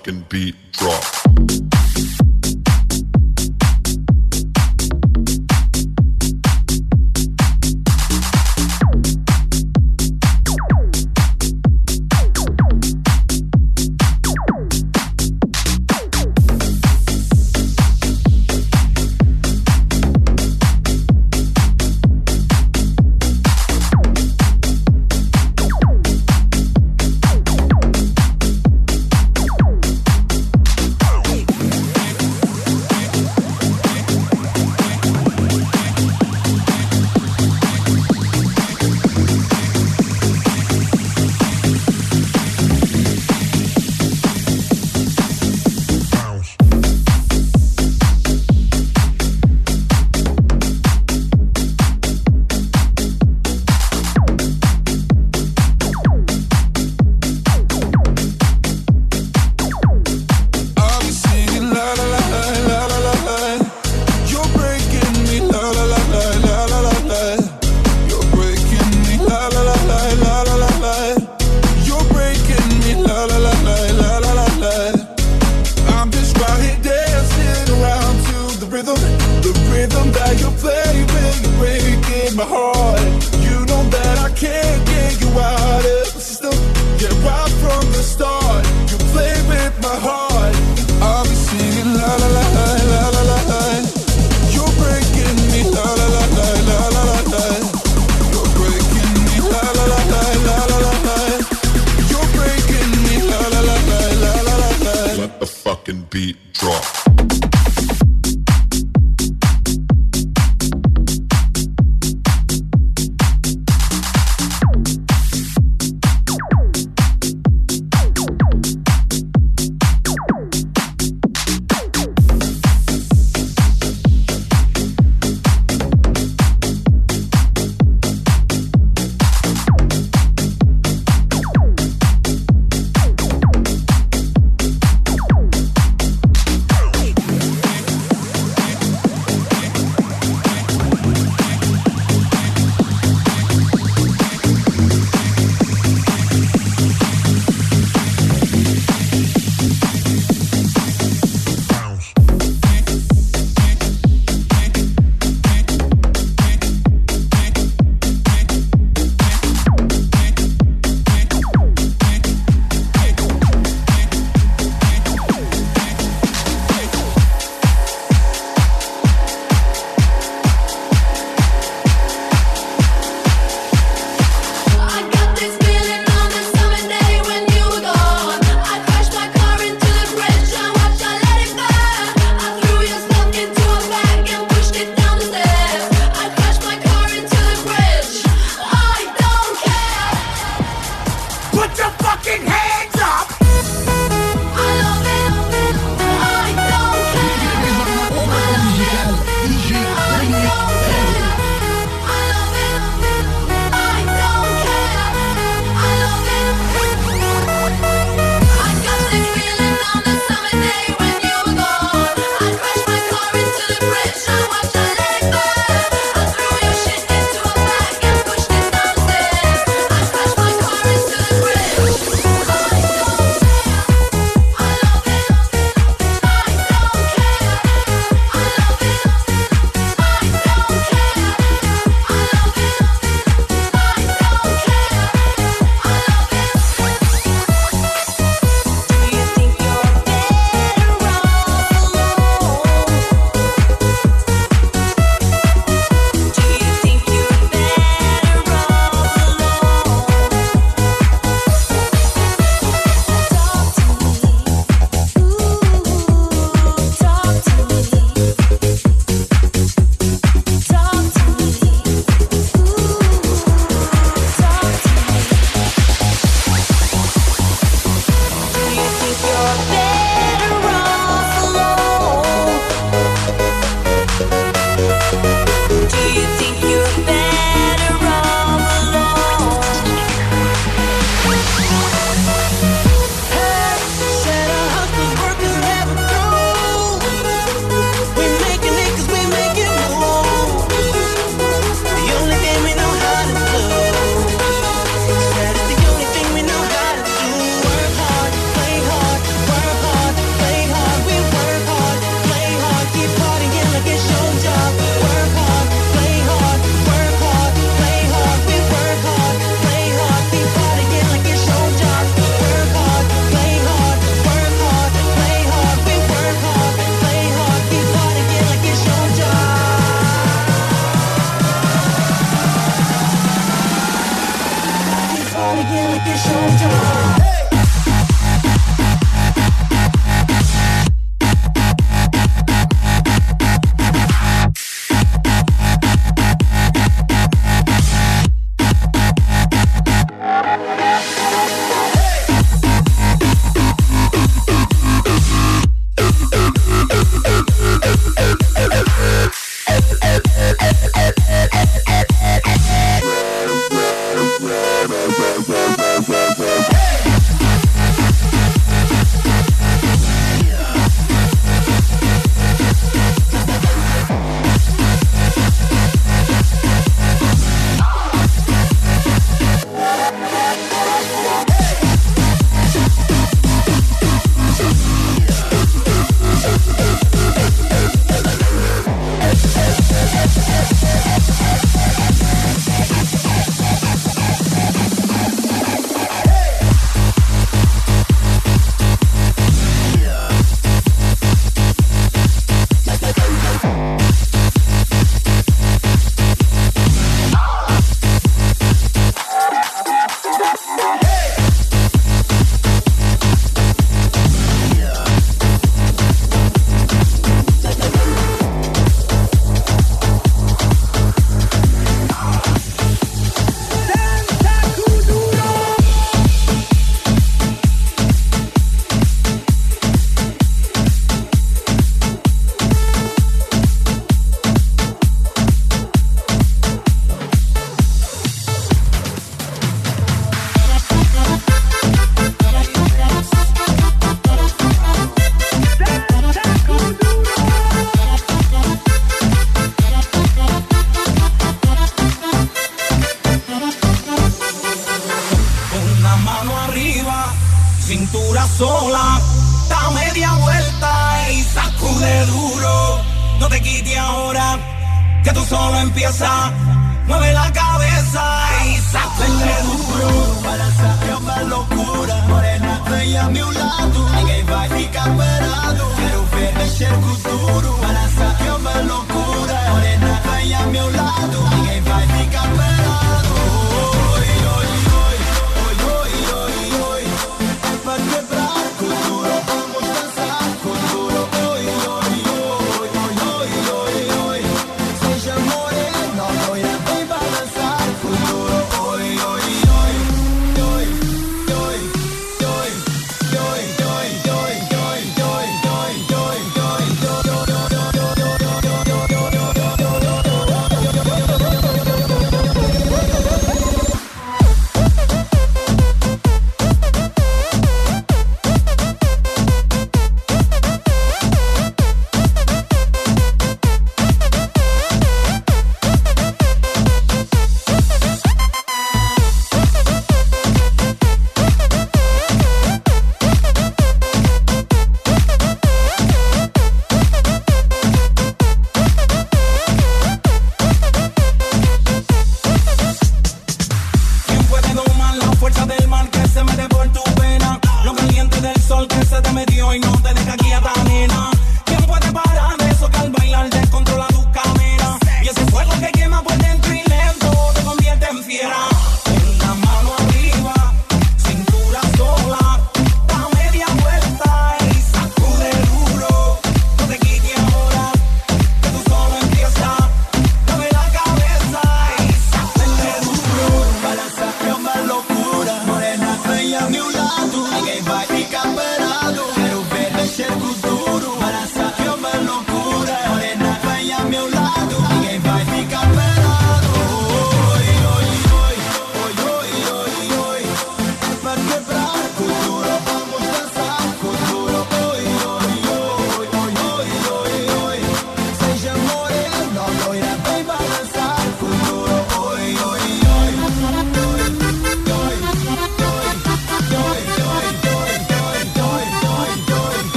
[0.00, 1.19] fucking beat drop.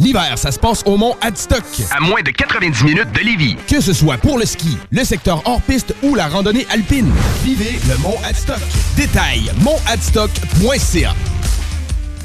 [0.00, 1.62] L'hiver, ça se passe au Mont Adstock.
[1.94, 3.56] À moins de 90 minutes de Lévis.
[3.68, 7.12] Que ce soit pour le ski, le secteur hors-piste ou la randonnée alpine.
[7.44, 8.60] Vivez le Mont Adstock.
[8.96, 11.14] Détail, montadstock.ca.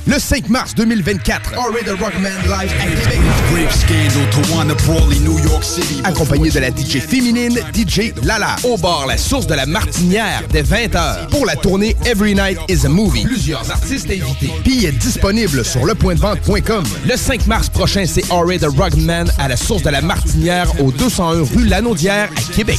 [0.07, 3.19] Le 5 mars 2024, Horrid the Rockman Live à Québec.
[3.51, 5.99] Grave scandal to wanna brawly New York City.
[6.03, 8.55] Accompagné de la DJ féminine, DJ Lala.
[8.63, 11.29] Au bar La Source de la Martinière, dès 20h.
[11.31, 13.23] Pour la tournée Every Night is a Movie.
[13.23, 14.51] Plusieurs artistes invités.
[14.63, 16.83] Billets disponibles sur lepointdevente.com.
[17.07, 20.91] Le 5 mars prochain, c'est Horrid the Rockman à la Source de la Martinière, au
[20.91, 22.77] 201 rue Lanaudière, à Québec.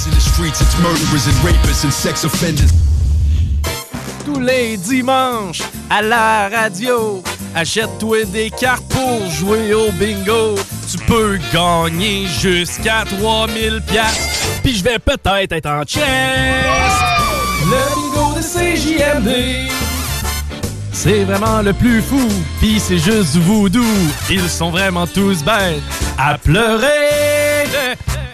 [4.26, 7.22] Tous les dimanches, à la radio,
[7.54, 10.56] achète-toi des cartes pour jouer au bingo.
[10.90, 14.60] Tu peux gagner jusqu'à 3000 pièces.
[14.64, 16.04] Puis je vais peut-être être en chest.
[17.70, 19.70] Le bingo de CJMD.
[20.90, 22.28] C'est vraiment le plus fou,
[22.60, 23.84] pis c'est juste du voodoo.
[24.28, 25.82] Ils sont vraiment tous bêtes
[26.18, 27.64] à pleurer.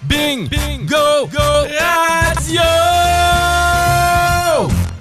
[0.05, 3.52] Bing, bingo, go, radio!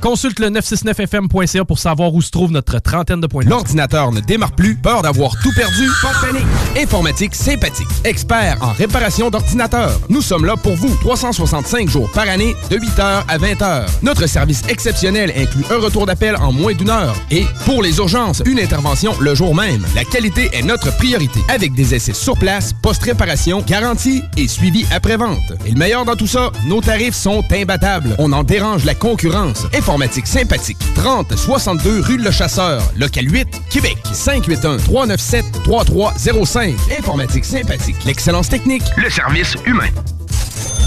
[0.01, 3.59] Consulte le 969fm.ca pour savoir où se trouve notre trentaine de points de vente.
[3.59, 6.47] L'ordinateur ne démarre plus, peur d'avoir tout perdu, pas de panique.
[6.75, 9.99] Informatique sympathique, expert en réparation d'ordinateurs.
[10.09, 13.85] Nous sommes là pour vous, 365 jours par année, de 8h à 20h.
[14.01, 17.15] Notre service exceptionnel inclut un retour d'appel en moins d'une heure.
[17.30, 19.85] Et, pour les urgences, une intervention le jour même.
[19.93, 25.53] La qualité est notre priorité, avec des essais sur place, post-réparation, garantie et suivi après-vente.
[25.67, 28.15] Et le meilleur dans tout ça, nos tarifs sont imbattables.
[28.17, 29.67] On en dérange la concurrence.
[29.91, 30.77] Informatique sympathique.
[30.95, 33.97] 30 62 rue Le Chasseur, local 8, Québec.
[34.13, 36.75] 581 397 3305.
[36.97, 37.97] Informatique sympathique.
[38.05, 38.83] L'excellence technique.
[38.95, 39.89] Le service humain.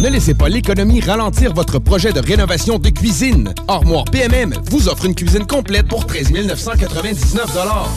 [0.01, 3.55] Ne laissez pas l'économie ralentir votre projet de rénovation de cuisine.
[3.69, 7.57] Armoire PMM vous offre une cuisine complète pour 13 999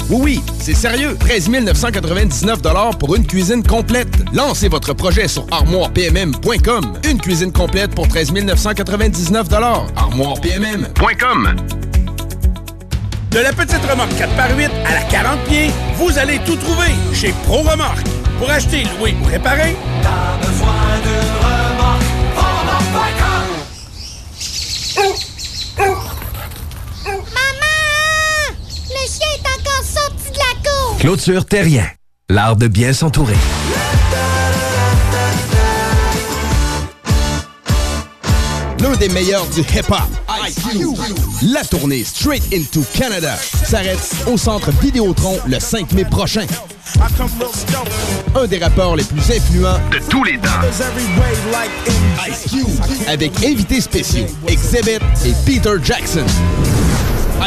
[0.09, 1.17] Oui, oui, c'est sérieux.
[1.19, 2.59] 13 999
[2.99, 4.07] pour une cuisine complète.
[4.31, 6.93] Lancez votre projet sur armoirepmm.com.
[7.09, 9.49] Une cuisine complète pour 13 999
[13.29, 17.57] De la petite remorque 4x8 à la 40 pieds, vous allez tout trouver chez Pro
[17.57, 18.07] Remorque.
[18.39, 20.73] Pour acheter, louer ou réparer, T'as besoin
[21.05, 22.03] de remorque,
[27.05, 28.57] Maman!
[28.89, 30.97] Le chien est encore sorti de la cour!
[30.97, 31.87] Clôture Terrien.
[32.29, 33.37] L'art de bien s'entourer.
[38.81, 39.97] L'un des meilleurs du hip-hop,
[40.47, 40.95] Ice Cube.
[41.51, 46.45] La tournée Straight Into Canada s'arrête au centre Vidéotron le 5 mai prochain.
[48.35, 50.49] Un des rappeurs les plus influents de tous les temps.
[52.27, 56.25] Ice Cube, avec invités spéciaux Exhibit et Peter Jackson.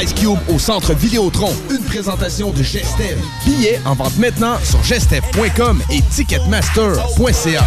[0.03, 3.19] Ice Cube au centre Vidéotron, une présentation de Gestev.
[3.45, 7.67] Billets en vente maintenant sur gestev.com et ticketmaster.ca.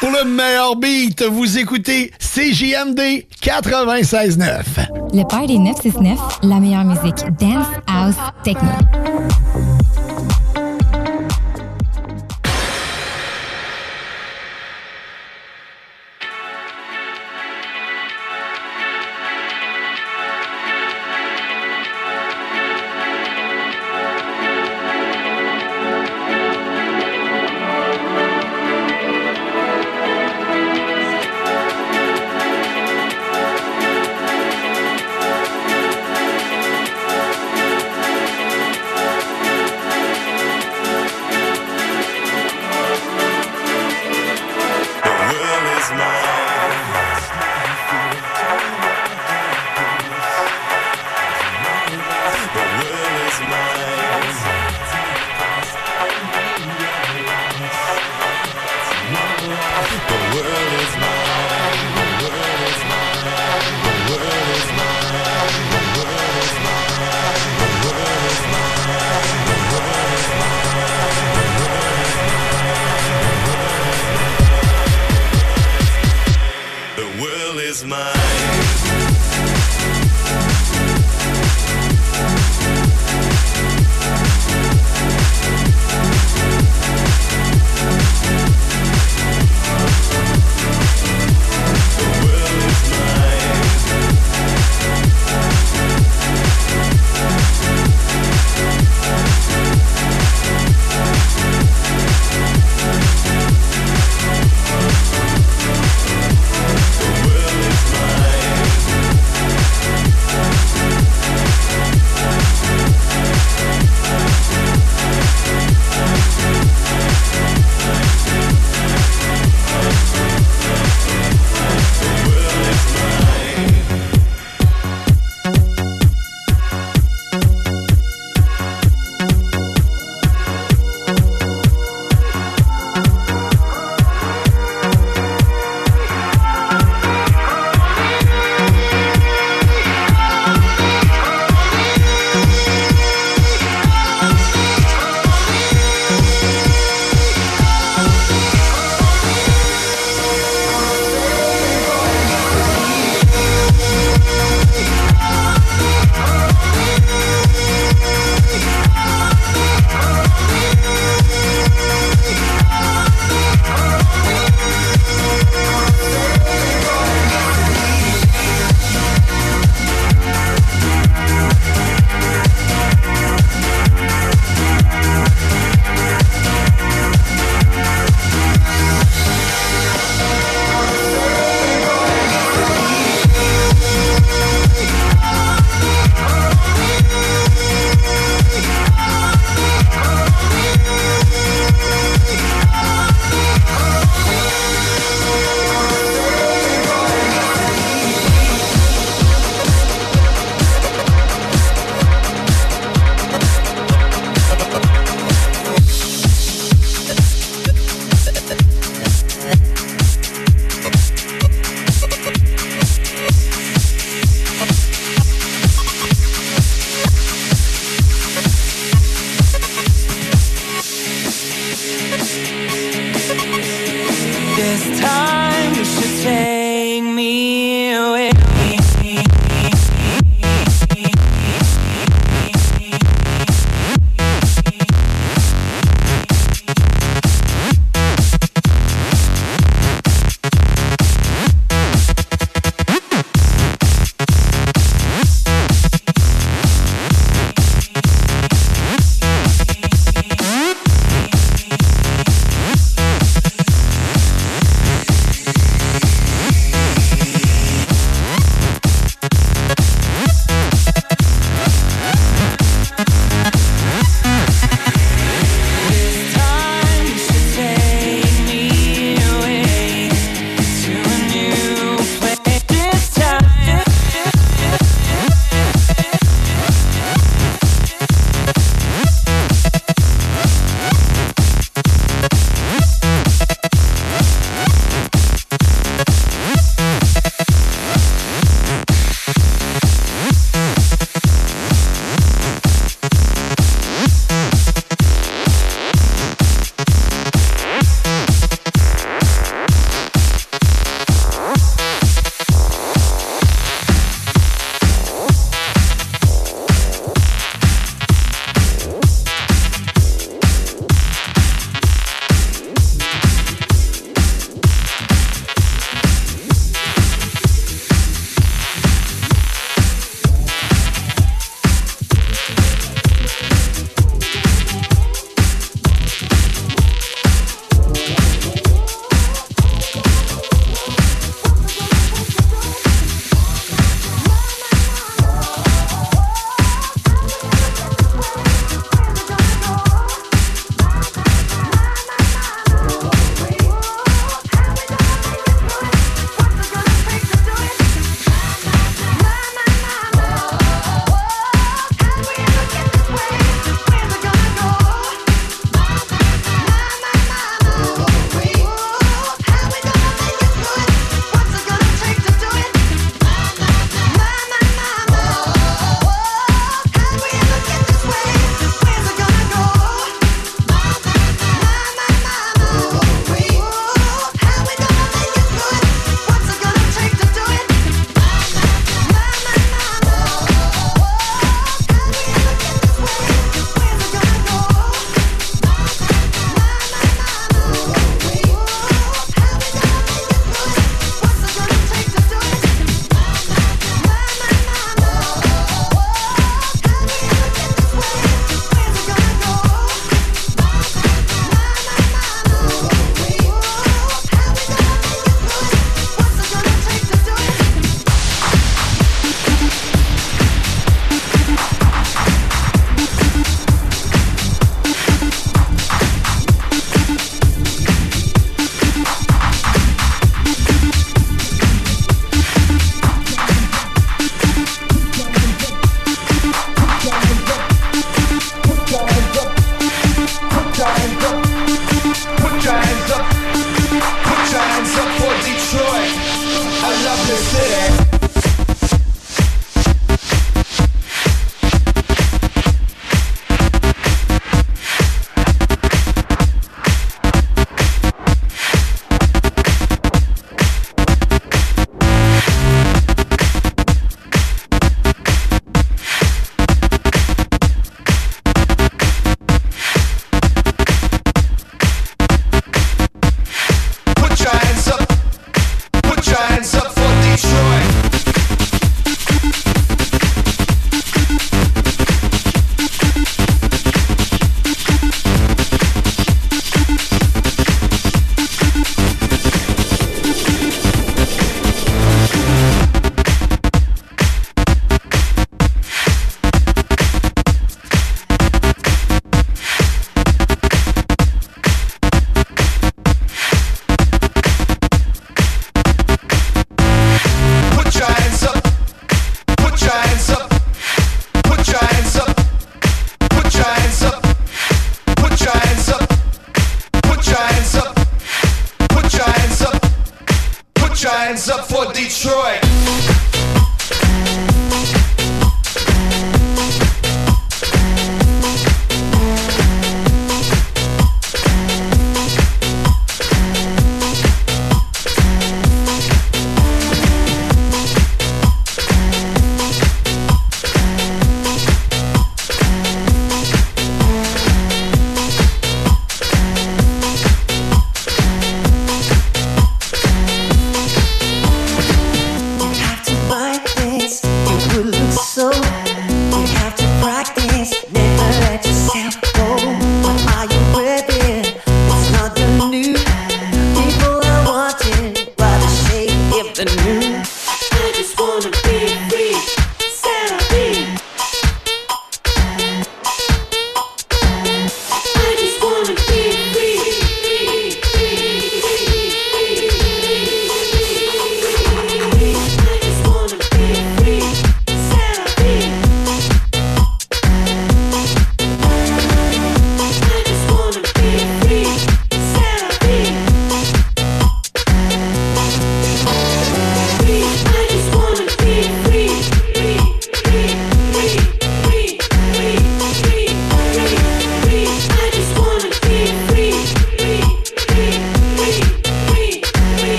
[0.00, 4.62] Pour le meilleur beat, vous écoutez CJMD 96.9.
[5.12, 8.68] Le Party 969, la meilleure musique dance, house, techno.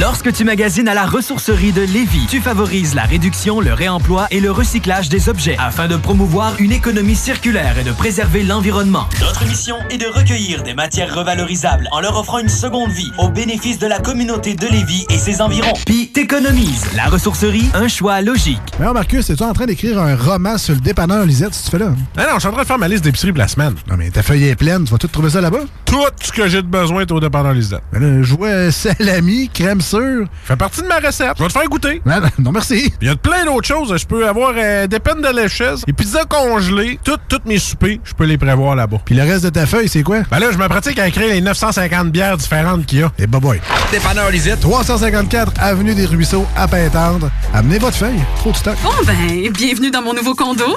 [0.00, 4.40] Lorsque tu magasines à la ressourcerie de Lévis, tu favorises la réduction, le réemploi et
[4.40, 9.06] le recyclage des objets afin de promouvoir une économie circulaire et de préserver l'environnement.
[9.20, 13.28] Notre mission est de recueillir des matières revalorisables en leur offrant une seconde vie au
[13.28, 15.74] bénéfice de la communauté de Lévis et ses environs.
[15.84, 16.86] Puis t'économises.
[16.96, 18.58] La ressourcerie, un choix logique.
[18.78, 21.78] Mais Marcus, es-tu en train d'écrire un roman sur le dépanneur Lisette, si tu fais
[21.78, 21.92] là?
[22.16, 23.74] Ah non, je suis en train de faire ma liste d'épicerie pour la semaine.
[23.86, 25.64] Non, mais ta feuille est pleine, tu vas tout trouver ça là-bas?
[25.90, 27.82] Tout ce que j'ai de besoin est au dépanneur Lisette.
[27.92, 30.28] Là, je vois salami, crème sûre.
[30.44, 31.32] Fait partie de ma recette.
[31.36, 32.00] Je vais te faire goûter.
[32.06, 32.94] Non, non, merci.
[33.02, 33.92] Il y a plein d'autres choses.
[33.96, 37.98] Je peux avoir euh, des peines de lécheuse, des pizzas congelées, toutes toutes mes soupers,
[38.04, 38.98] je peux les prévoir là-bas.
[39.04, 40.20] Puis le reste de ta feuille, c'est quoi?
[40.30, 43.10] Ben là, je me pratique à écrire les 950 bières différentes qu'il y a.
[43.18, 43.60] Et bah boy.
[43.90, 44.60] Dépanneur Lisette.
[44.60, 47.30] 354 Avenue des Ruisseaux, à Pintendre.
[47.52, 48.20] Amenez votre feuille.
[48.36, 48.76] Trop de stock.
[48.84, 50.76] Bon ben, bienvenue dans mon nouveau condo.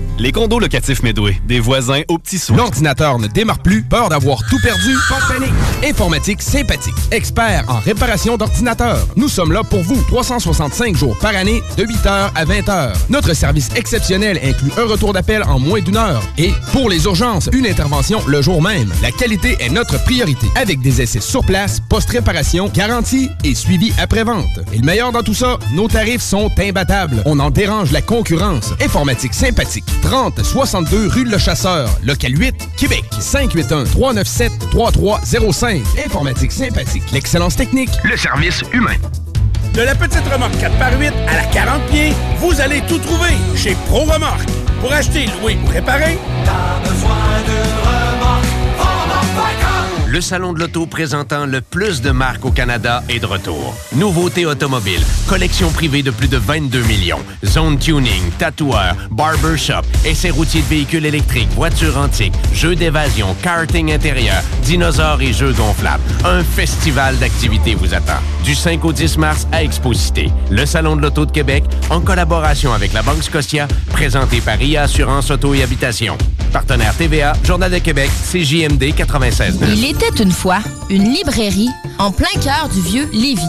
[0.21, 2.55] Les condos locatifs Medway, des voisins aux petits soins.
[2.55, 4.95] L'ordinateur ne démarre plus, peur d'avoir tout perdu?
[5.09, 5.17] Pas!
[5.83, 9.07] Informatique sympathique, expert en réparation d'ordinateurs.
[9.15, 12.93] Nous sommes là pour vous, 365 jours par année, de 8h à 20h.
[13.09, 16.21] Notre service exceptionnel inclut un retour d'appel en moins d'une heure.
[16.37, 18.93] Et, pour les urgences, une intervention le jour même.
[19.01, 24.59] La qualité est notre priorité, avec des essais sur place, post-réparation, garantie et suivi après-vente.
[24.71, 27.23] Et le meilleur dans tout ça, nos tarifs sont imbattables.
[27.25, 28.71] On en dérange la concurrence.
[28.79, 29.85] Informatique sympathique.
[30.11, 33.05] 30 62 rue Le Chasseur, local 8, Québec.
[33.17, 35.81] 581 397 3305.
[36.05, 37.03] Informatique sympathique.
[37.13, 38.97] L'excellence technique, le service humain.
[39.73, 43.99] De la petite remorque 4x8 à la 40 pieds, vous allez tout trouver chez Pro
[44.01, 44.49] Remorque.
[44.81, 47.15] Pour acheter, louer ou réparer, T'as besoin
[47.47, 47.80] de remorque,
[50.11, 53.73] Le salon de l'auto présentant le plus de marques au Canada est de retour.
[53.95, 60.63] Nouveautés automobiles, collection privée de plus de 22 millions, zone tuning, tatoueur, barbershop, essais routiers
[60.63, 66.03] de véhicules électriques, voitures antiques, jeux d'évasion, karting intérieur, dinosaures et jeux gonflables.
[66.25, 68.19] Un festival d'activités vous attend.
[68.43, 70.29] Du 5 au 10 mars à Exposité.
[70.49, 74.83] Le salon de l'auto de Québec, en collaboration avec la Banque Scotia, présenté par IA
[74.83, 76.17] Assurance Auto et Habitation.
[76.51, 79.57] Partenaire TVA, Journal de Québec, CJMD 96.
[80.01, 83.41] Il était une fois une librairie en plein cœur du vieux Lévis.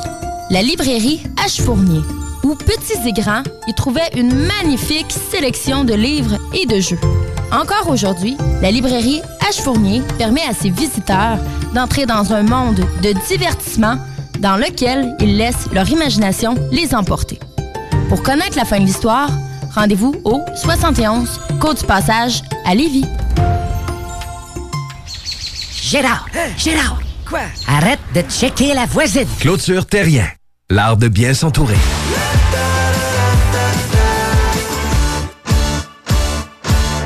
[0.51, 1.63] La librairie H.
[1.63, 2.03] Fournier,
[2.43, 6.99] où petits et grands y trouvaient une magnifique sélection de livres et de jeux.
[7.53, 9.63] Encore aujourd'hui, la librairie H.
[9.63, 11.39] Fournier permet à ses visiteurs
[11.75, 13.97] d'entrer dans un monde de divertissement
[14.41, 17.39] dans lequel ils laissent leur imagination les emporter.
[18.11, 19.31] Pour connaître la fin de l'histoire,
[19.75, 23.07] rendez-vous au 71 Côte du Passage à Lévis.
[25.93, 26.25] Gérard!
[26.57, 26.99] Gérard!
[27.29, 27.41] Quoi?
[27.69, 29.29] Arrête de checker la voisine!
[29.39, 30.25] Clôture Terrien.
[30.71, 31.77] L'art de bien s'entourer.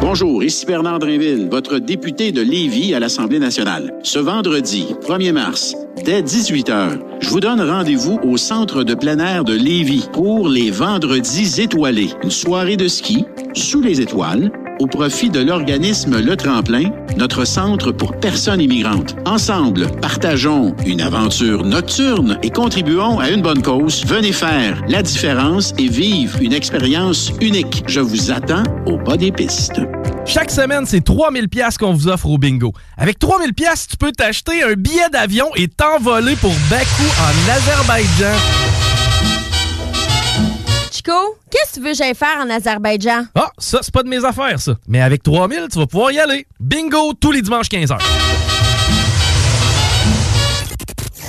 [0.01, 3.93] Bonjour, ici Bernard Drinville, votre député de Lévis à l'Assemblée nationale.
[4.05, 5.75] Ce vendredi, 1er mars,
[6.05, 10.71] dès 18h, je vous donne rendez-vous au centre de plein air de Lévis pour les
[10.71, 12.11] Vendredis étoilés.
[12.23, 17.93] Une soirée de ski sous les étoiles au profit de l'organisme Le Tremplin, notre centre
[17.93, 19.17] pour personnes immigrantes.
[19.25, 24.05] Ensemble, partageons une aventure nocturne et contribuons à une bonne cause.
[24.07, 27.85] Venez faire la différence et vivre une expérience unique.
[27.87, 29.81] Je vous attends au bas des pistes.
[30.25, 32.73] Chaque semaine, c'est 3000 pièces qu'on vous offre au bingo.
[32.97, 38.76] Avec 3000 pièces, tu peux t'acheter un billet d'avion et t'envoler pour Bakou en Azerbaïdjan.
[41.07, 43.27] Chico, qu'est-ce que tu veux que j'aille faire en Azerbaïdjan?
[43.37, 44.73] Ah, ça, c'est pas de mes affaires, ça.
[44.89, 46.49] Mais avec 3000, tu vas pouvoir y aller.
[46.59, 47.97] Bingo tous les dimanches 15h.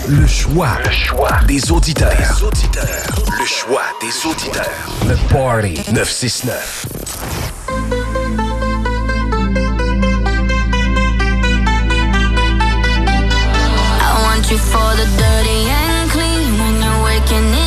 [0.07, 0.79] Le choix.
[0.83, 2.41] Le choix des auditeurs.
[3.39, 4.65] Le choix des auditeurs.
[5.07, 6.87] Le Party 969.
[14.01, 16.57] I want you for the dirty and clean.
[16.57, 17.66] When you're waking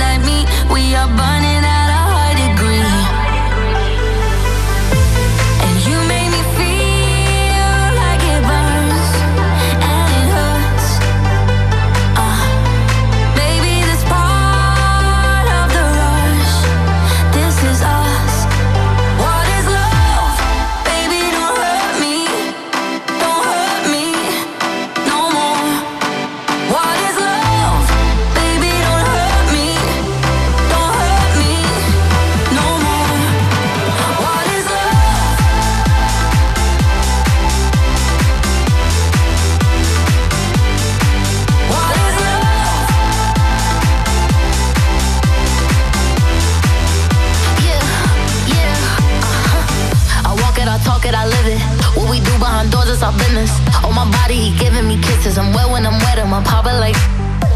[53.11, 53.51] my business.
[53.83, 55.37] On my body, he giving me kisses.
[55.37, 56.97] I'm wet when I'm wet, I'm papa like.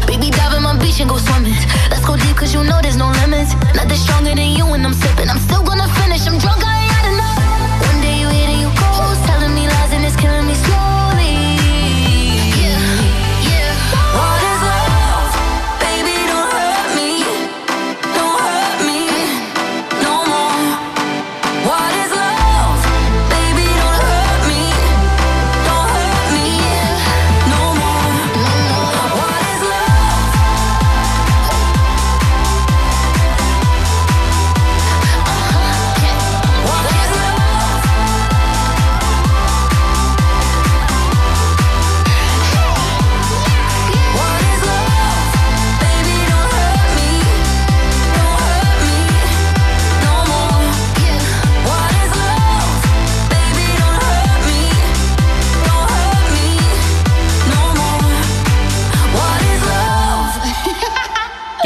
[0.06, 1.54] Baby, dive in my beach and go swimming.
[1.90, 3.54] Let's go deep, cause you know there's no limits.
[3.74, 5.28] Nothing stronger than you when I'm sipping.
[5.28, 6.75] I'm still gonna finish, I'm drunk, I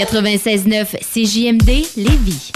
[0.05, 2.53] 96.9 CJMD Lévis.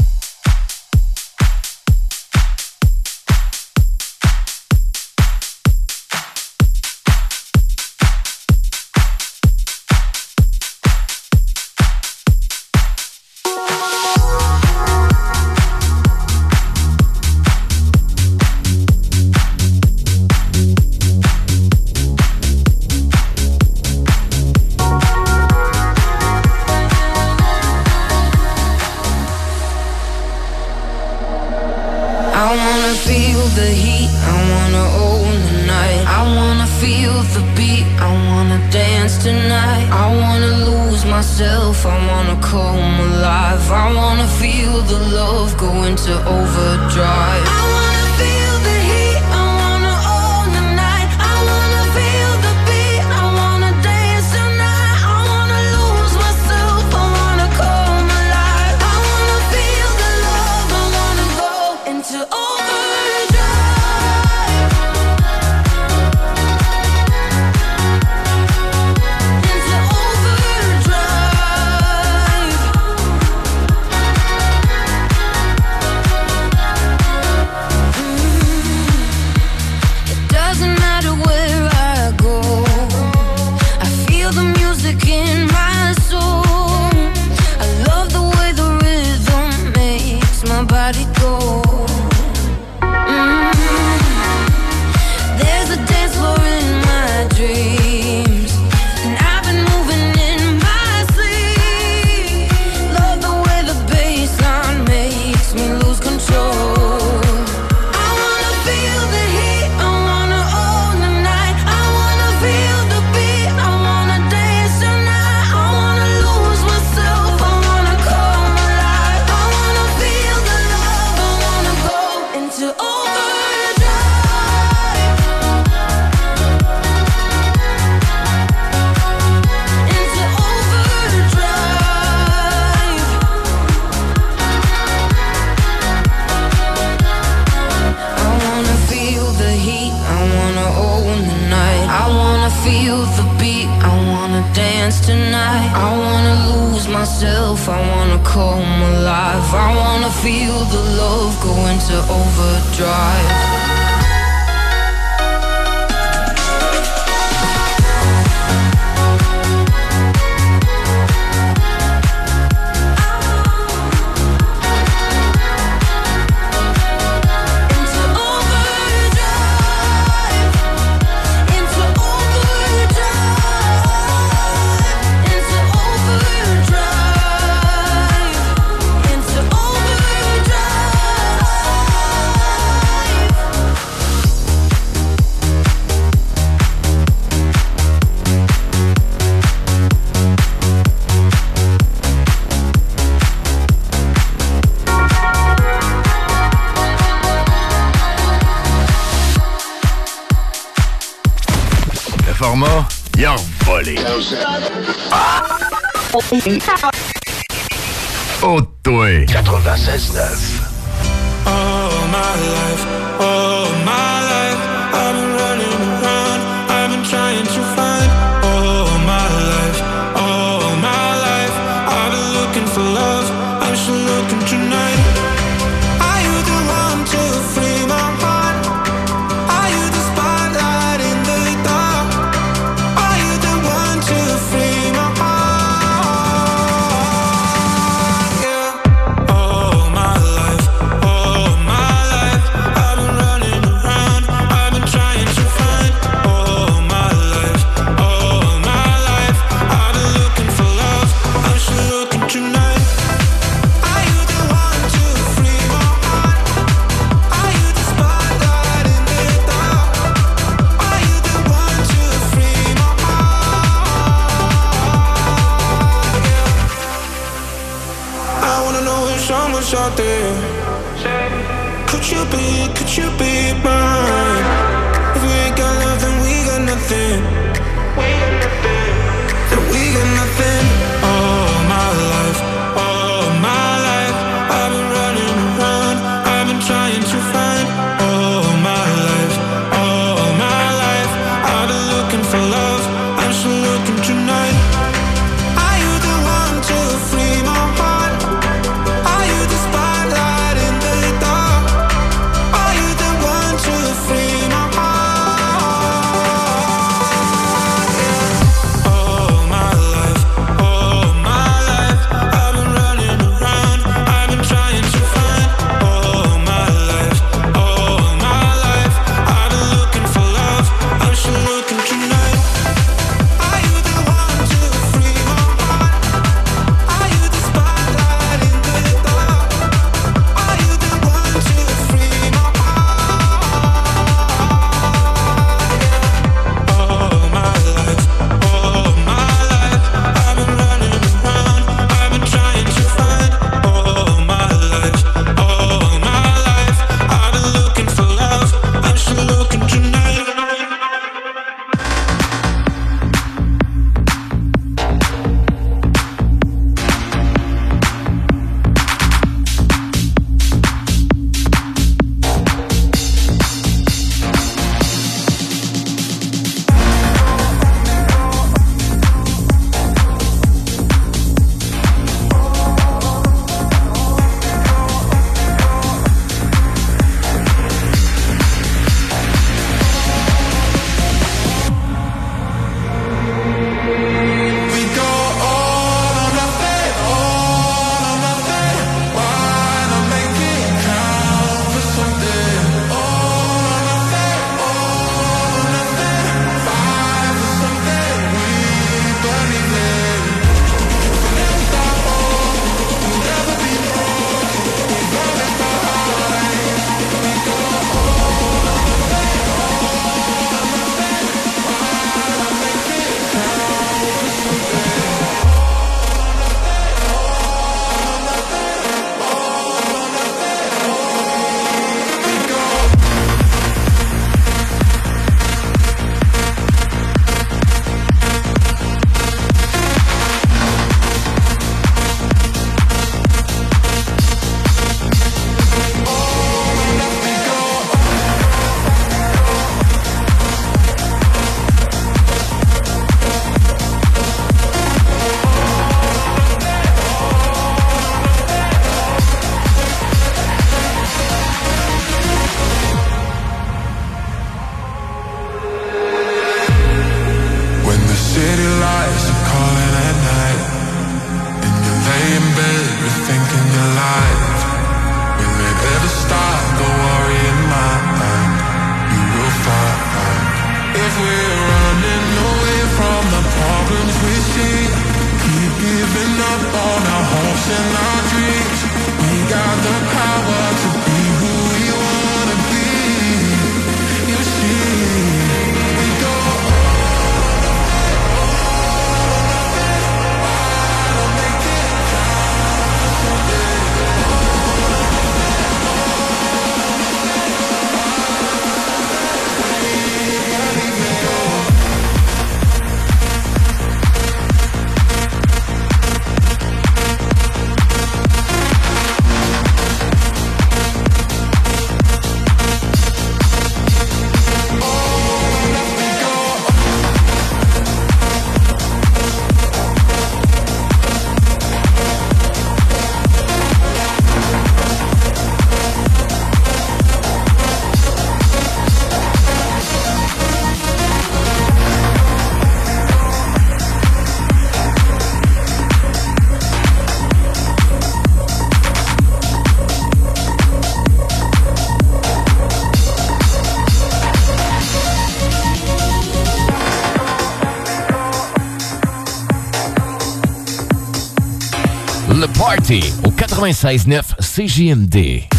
[553.55, 555.54] 96.9 CJMD.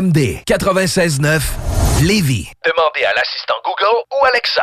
[0.00, 1.40] CJMD 96.9
[2.02, 2.48] Lévis.
[2.64, 4.62] Demandez à l'assistant Google ou Alexa.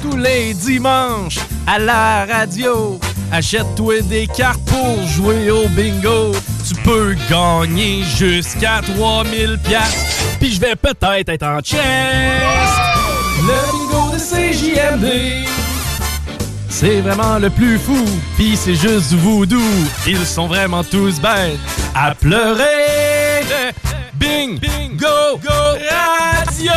[0.00, 2.98] Tous les dimanches, à la radio,
[3.30, 6.32] achète-toi des cartes pour jouer au bingo.
[6.66, 10.36] Tu peux gagner jusqu'à 3000 pièces.
[10.40, 11.82] Puis je vais peut-être être en chest.
[13.42, 15.46] Le bingo de CJMD.
[16.70, 18.04] C'est vraiment le plus fou,
[18.38, 19.60] pis c'est juste du voodoo.
[20.06, 21.58] Ils sont vraiment tous bêtes
[21.94, 22.81] à pleurer.
[24.32, 25.52] Bing, bingo, go,
[25.90, 26.72] radio!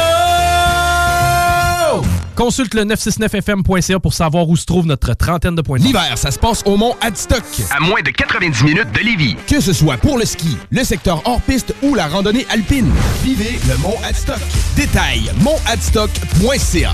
[2.35, 5.77] Consulte le 969fm.ca pour savoir où se trouve notre trentaine de points.
[5.77, 7.45] L'hiver, ça se passe au Mont Adstock.
[7.71, 9.37] À moins de 90 minutes de Lévis.
[9.47, 12.91] Que ce soit pour le ski, le secteur hors-piste ou la randonnée alpine.
[13.23, 14.41] Vivez le Mont Adstock.
[14.75, 16.93] Détail, montadstock.ca.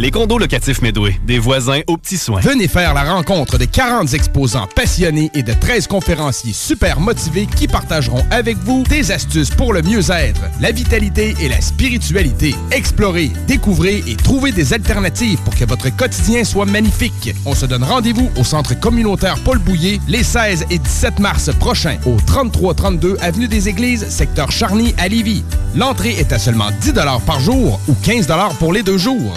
[0.00, 2.40] Les condos locatifs Medway, des voisins aux petits soins.
[2.40, 7.66] Venez faire la rencontre de 40 exposants passionnés et de 13 conférenciers super motivés qui
[7.66, 12.54] partageront avec vous des astuces pour le mieux-être, la vitalité et la spiritualité.
[12.70, 17.34] Explorez, découvrez et trouvez des alternatives pour que votre quotidien soit magnifique.
[17.44, 21.98] On se donne rendez-vous au centre communautaire Paul Bouillet les 16 et 17 mars prochains
[22.06, 25.42] au 3332 avenue des Églises, secteur Charny à Lévis.
[25.74, 26.92] L'entrée est à seulement 10
[27.26, 28.28] par jour ou 15
[28.60, 29.34] pour les deux jours.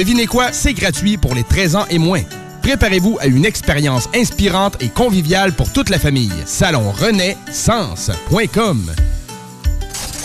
[0.00, 2.22] Devinez quoi, c'est gratuit pour les 13 ans et moins.
[2.62, 6.32] Préparez-vous à une expérience inspirante et conviviale pour toute la famille.
[6.46, 6.90] Salon
[7.52, 8.90] Sens.com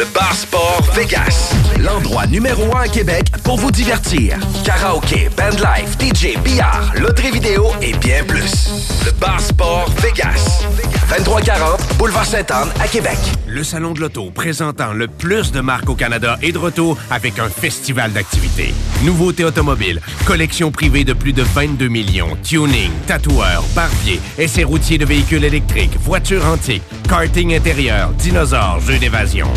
[0.00, 1.52] Le Bar Sport Vegas.
[1.78, 4.38] L'endroit numéro un à Québec pour vous divertir.
[4.64, 8.70] Karaoke, bandlife, DJ, billard, loterie vidéo et bien plus.
[9.04, 10.64] Le Bar Sport Vegas.
[11.10, 13.18] 2340 Boulevard Sainte-Anne à Québec.
[13.46, 17.38] Le Salon de l'Auto présentant le plus de marques au Canada est de retour avec
[17.38, 18.72] un festival d'activités.
[19.04, 25.04] Nouveautés automobiles, collection privée de plus de 22 millions, tuning, tatoueurs, barbiers, essais routiers de
[25.04, 29.48] véhicules électriques, voitures antiques, karting intérieur, dinosaures, jeux d'évasion.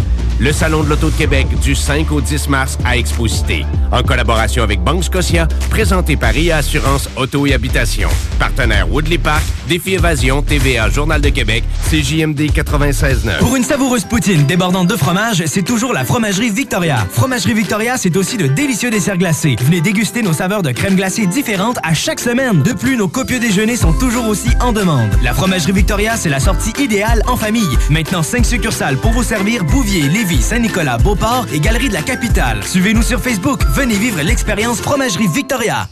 [0.44, 3.66] Le Salon de l'Auto de Québec du 5 au 10 mars à Exposité.
[3.94, 8.10] En collaboration avec Banque Scotia, présenté par IA Assurance Auto et Habitation.
[8.40, 13.38] Partenaire Woodley Park, Défi Évasion, TVA Journal de Québec, CJMD 96.9.
[13.40, 17.08] Pour une savoureuse poutine débordante de fromage, c'est toujours la Fromagerie Victoria.
[17.10, 19.56] Fromagerie Victoria, c'est aussi de délicieux desserts glacés.
[19.62, 22.64] Venez déguster nos saveurs de crème glacée différentes à chaque semaine.
[22.64, 25.12] De plus, nos copieux déjeuners sont toujours aussi en demande.
[25.24, 27.78] La Fromagerie Victoria, c'est la sortie idéale en famille.
[27.90, 32.64] Maintenant, 5 succursales pour vous servir Bouvier, Lévis, Saint-Nicolas, Beauport et Galerie de la Capitale.
[32.64, 33.62] Suivez-nous sur Facebook.
[33.70, 35.88] Venez vivre l'expérience Fromagerie Victoria.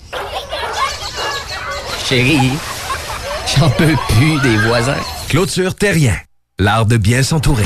[2.08, 2.52] Chérie,
[3.58, 4.95] j'en peux plus des voisins.
[5.30, 6.16] Clôture Terrien.
[6.60, 7.66] L'art de bien s'entourer.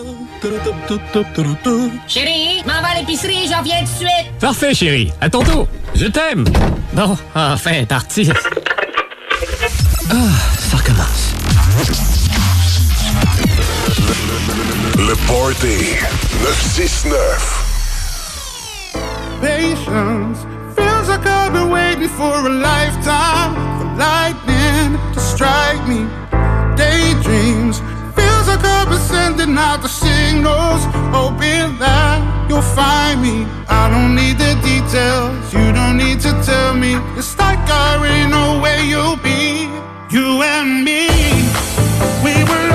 [2.07, 4.31] Chérie, m'en va à l'épicerie, j'en viens tout de suite.
[4.39, 5.11] Parfait, chérie.
[5.21, 5.67] À ton tour.
[5.93, 6.45] Je t'aime.
[6.93, 8.29] Bon, enfin, parti.
[10.09, 10.15] Ah,
[10.57, 11.33] ça recommence.
[14.97, 15.95] Le Party
[16.41, 17.67] 969.
[19.41, 20.45] Patience
[20.75, 26.07] feels like I've been waiting for a lifetime for lightning to strike me.
[26.75, 27.81] Daydreams
[28.61, 30.81] like I've been sending out the signals,
[31.13, 33.45] hoping that you'll find me.
[33.67, 36.95] I don't need the details, you don't need to tell me.
[37.17, 39.69] It's like I already know where you'll be.
[40.09, 41.07] You and me,
[42.23, 42.70] we were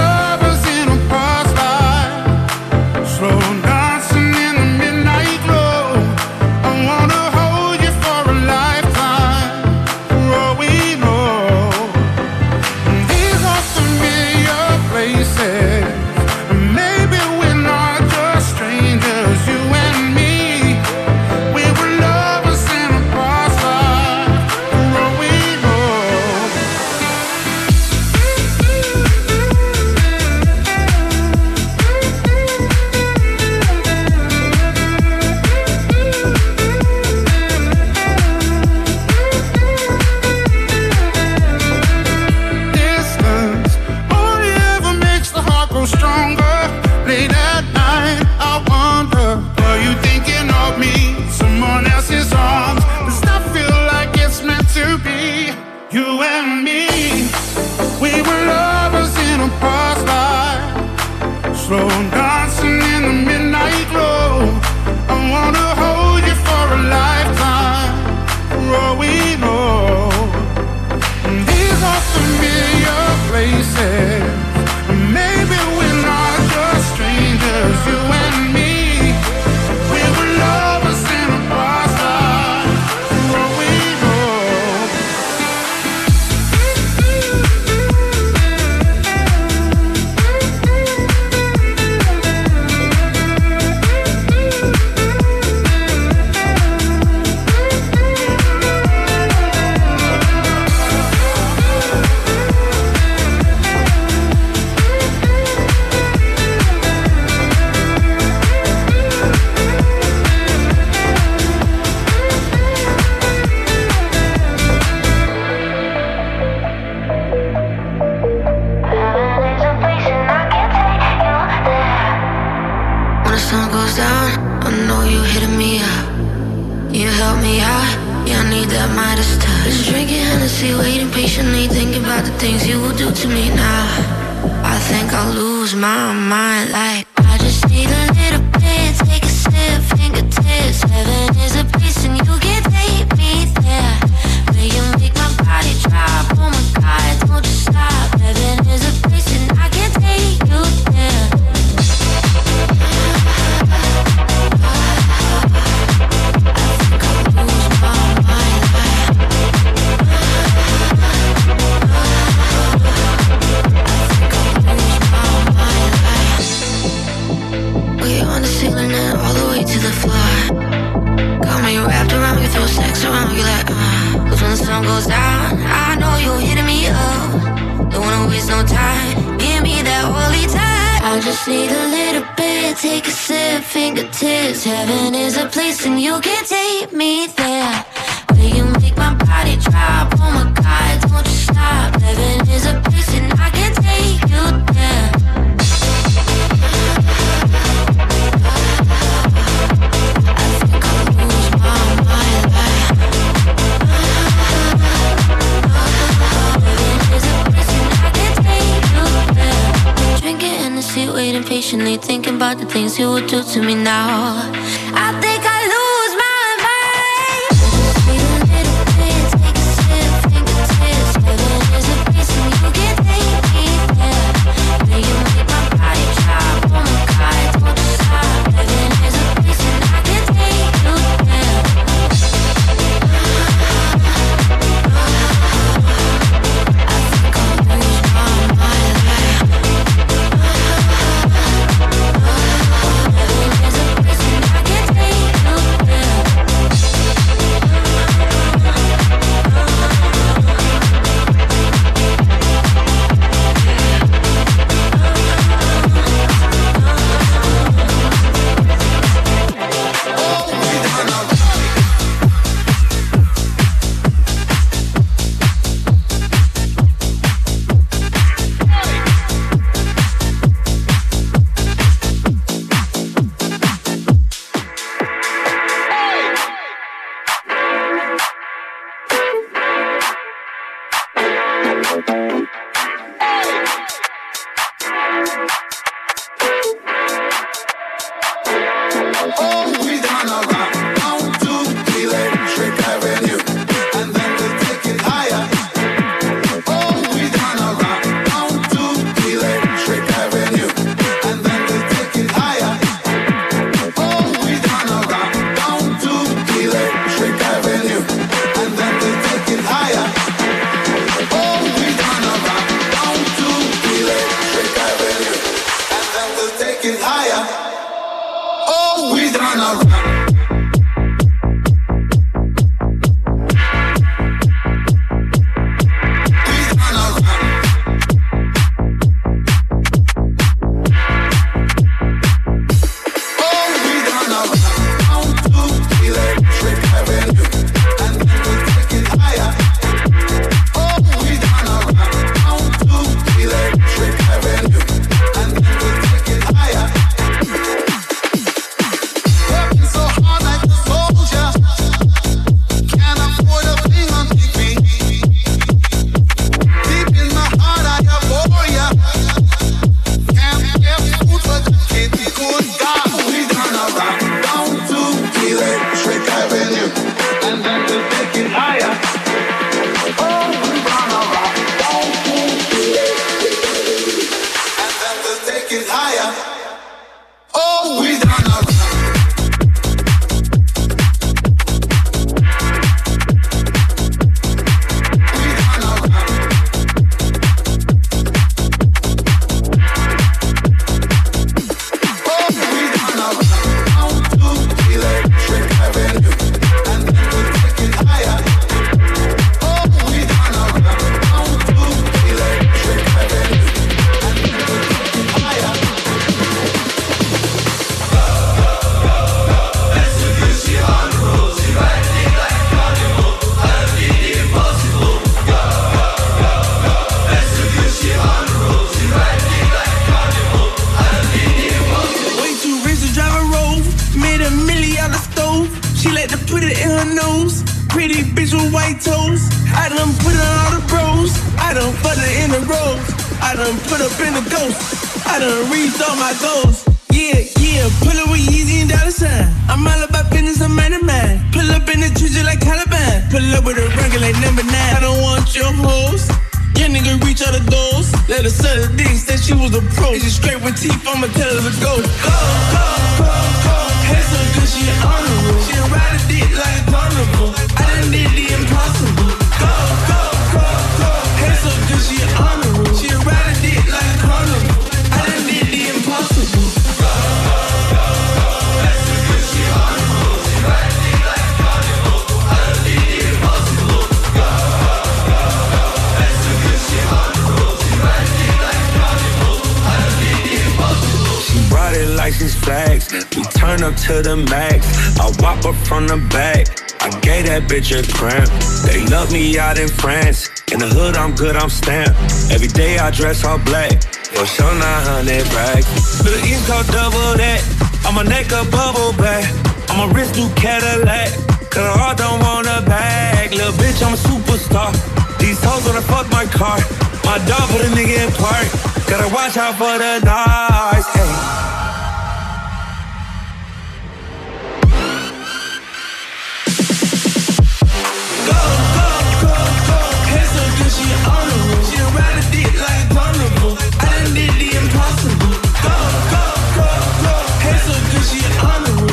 [504.67, 504.93] star.
[505.39, 506.79] These hoes wanna fuck my car.
[507.25, 508.67] My dog put a nigga in park.
[509.09, 511.07] Gotta watch out for the dogs.
[511.15, 511.35] Hey.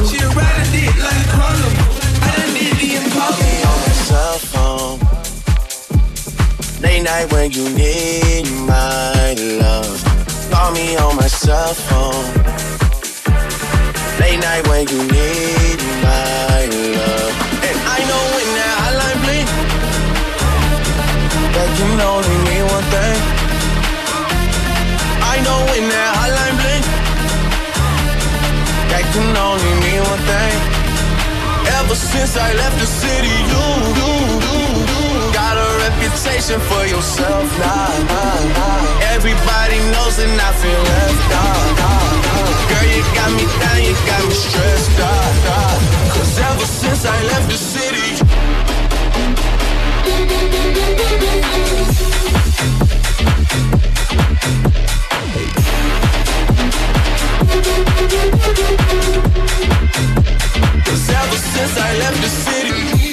[0.09, 1.85] She ride a dick like a carnival.
[2.22, 3.59] I done did the impossible.
[3.69, 4.73] On my cell phone.
[7.03, 9.99] Night when you need my love.
[10.49, 12.23] Call me on my cell phone.
[14.22, 16.64] Late night when you need my
[16.95, 17.33] love.
[17.67, 19.49] And I know when that hotline bling,
[21.56, 23.19] that can only mean one thing.
[25.33, 26.85] I know when that hotline bling,
[28.91, 30.56] that can only mean one thing.
[31.80, 34.43] Ever since I left the city, you, you, you, you
[36.03, 37.93] reputation for yourself now.
[39.15, 41.77] Everybody knows and I feel left out.
[42.69, 45.80] Girl, you got me down, you got me stressed out.
[46.14, 48.09] Cause ever since I left the city,
[60.85, 63.12] Cause ever since I left the city.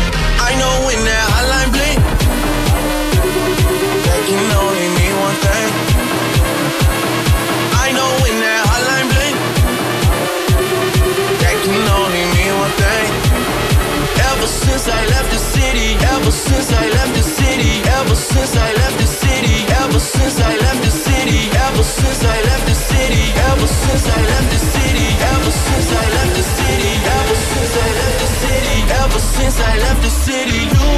[7.83, 9.37] I know when that hotline bling,
[11.41, 13.09] that can only mean one thing.
[14.29, 18.73] Ever since I left the city, ever since I left the city, ever since I
[18.73, 23.23] left the city, ever since I left the city, ever since I left the city,
[23.49, 27.89] ever since I left the city, ever since I left the city, ever since I
[27.99, 30.89] left the city, ever since I left the city, you.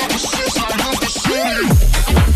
[0.00, 1.91] Ever since I left the city.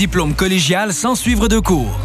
[0.00, 2.00] diplôme collégial sans suivre de cours.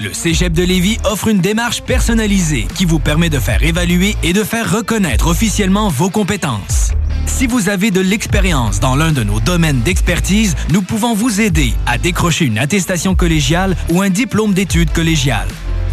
[0.00, 4.32] Le Cégep de Lévis offre une démarche personnalisée qui vous permet de faire évaluer et
[4.32, 6.92] de faire reconnaître officiellement vos compétences.
[7.26, 11.74] Si vous avez de l'expérience dans l'un de nos domaines d'expertise, nous pouvons vous aider
[11.84, 15.48] à décrocher une attestation collégiale ou un diplôme d'études collégiales.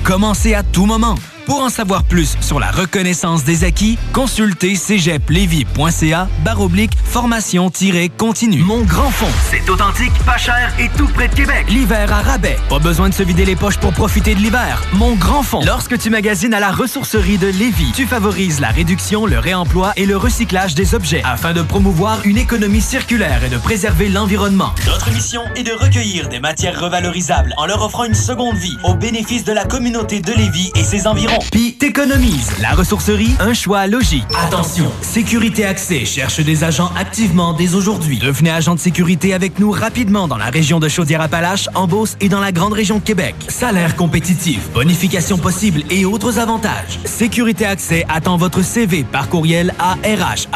[0.05, 1.15] Commencez à tout moment.
[1.51, 8.63] Pour en savoir plus sur la reconnaissance des acquis, consultez cégeplevy.ca baroblique formation-continue.
[8.63, 11.65] Mon grand fond, c'est authentique, pas cher et tout près de Québec.
[11.67, 12.57] L'hiver à rabais.
[12.69, 14.81] Pas besoin de se vider les poches pour profiter de l'hiver.
[14.93, 15.59] Mon grand fond.
[15.65, 20.05] Lorsque tu magasines à la ressourcerie de Lévis, tu favorises la réduction, le réemploi et
[20.05, 24.71] le recyclage des objets afin de promouvoir une économie circulaire et de préserver l'environnement.
[24.85, 28.93] Notre mission est de recueillir des matières revalorisables en leur offrant une seconde vie au
[28.93, 31.40] bénéfice de la communauté de Lévis et ses environs.
[31.51, 32.51] Puis t'économises.
[32.61, 34.25] La ressourcerie, un choix logique.
[34.45, 38.19] Attention, Sécurité Accès cherche des agents activement dès aujourd'hui.
[38.19, 42.29] Devenez agent de sécurité avec nous rapidement dans la région de Chaudière-Appalaches, en Beauce et
[42.29, 43.35] dans la grande région de Québec.
[43.47, 46.99] Salaire compétitif, bonification possible et autres avantages.
[47.05, 50.47] Sécurité Accès attend votre CV par courriel à RH.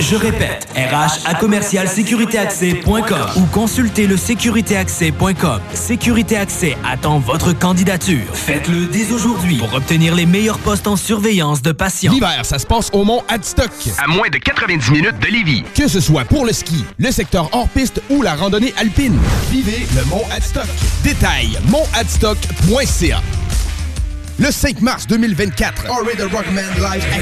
[0.00, 1.28] Je répète, RH
[3.36, 5.60] ou consultez le sécuritéaccès.com.
[5.74, 8.24] Sécurité Accès attend votre candidature.
[8.32, 12.12] Faites Contacte-le dès aujourd'hui pour obtenir les meilleurs postes en surveillance de patients.
[12.12, 13.70] L'hiver, ça se passe au Mont Adstock.
[13.98, 15.64] À moins de 90 minutes de Lévis.
[15.74, 19.18] Que ce soit pour le ski, le secteur hors piste ou la randonnée alpine.
[19.50, 20.68] Vivez le Mont Adstock.
[21.02, 23.22] Détail montadstock.ca.
[24.40, 27.18] Le 5 mars 2024, Henry the Rockman Live à.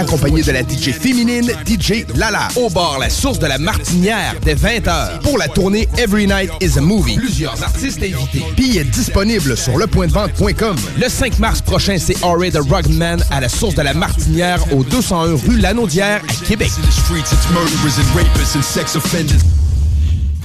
[0.00, 2.46] Accompagné de la DJ féminine, DJ Lala.
[2.54, 5.20] Au bar La Source de la Martinière, dès 20h.
[5.22, 7.16] Pour la tournée Every Night is a Movie.
[7.16, 8.44] Plusieurs artistes invités.
[8.56, 10.76] Billets disponibles sur lepointdevente.com.
[11.00, 14.84] Le 5 mars prochain, c'est Henry the Rockman à la Source de la Martinière, au
[14.84, 16.70] 201 rue Lanaudière, à Québec.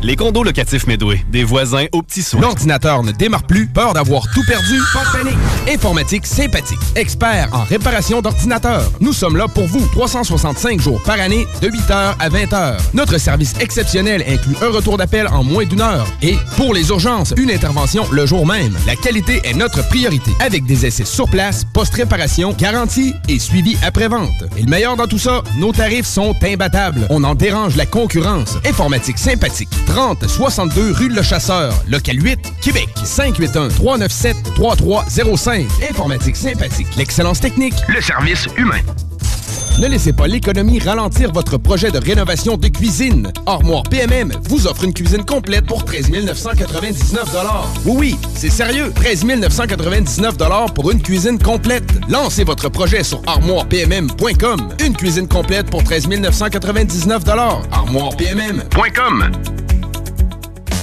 [0.00, 2.40] Les condos locatifs Medway, des voisins aux petits soins.
[2.40, 4.80] L'ordinateur ne démarre plus, peur d'avoir tout perdu?
[4.94, 5.38] Pas de panique!
[5.68, 8.92] Informatique sympathique, expert en réparation d'ordinateurs.
[9.00, 12.76] Nous sommes là pour vous, 365 jours par année, de 8h à 20h.
[12.94, 16.06] Notre service exceptionnel inclut un retour d'appel en moins d'une heure.
[16.22, 18.76] Et pour les urgences, une intervention le jour même.
[18.86, 24.44] La qualité est notre priorité, avec des essais sur place, post-réparation, garantie et suivi après-vente.
[24.56, 27.08] Et le meilleur dans tout ça, nos tarifs sont imbattables.
[27.10, 28.58] On en dérange la concurrence.
[28.64, 29.68] Informatique sympathique.
[29.88, 32.88] 30 62 rue Le Chasseur, local 8, Québec.
[33.02, 35.66] 581 397 3305.
[35.90, 36.88] Informatique sympathique.
[36.96, 37.74] L'excellence technique.
[37.88, 38.80] Le service humain.
[39.80, 43.32] Ne laissez pas l'économie ralentir votre projet de rénovation de cuisine.
[43.46, 47.36] Armoire PMM vous offre une cuisine complète pour 13 999
[47.86, 48.92] Oui, oui, c'est sérieux.
[48.94, 50.34] 13 999
[50.74, 51.88] pour une cuisine complète.
[52.08, 54.68] Lancez votre projet sur armoirepmm.com.
[54.84, 57.22] Une cuisine complète pour 13 999
[57.70, 59.30] armoirepmm.com.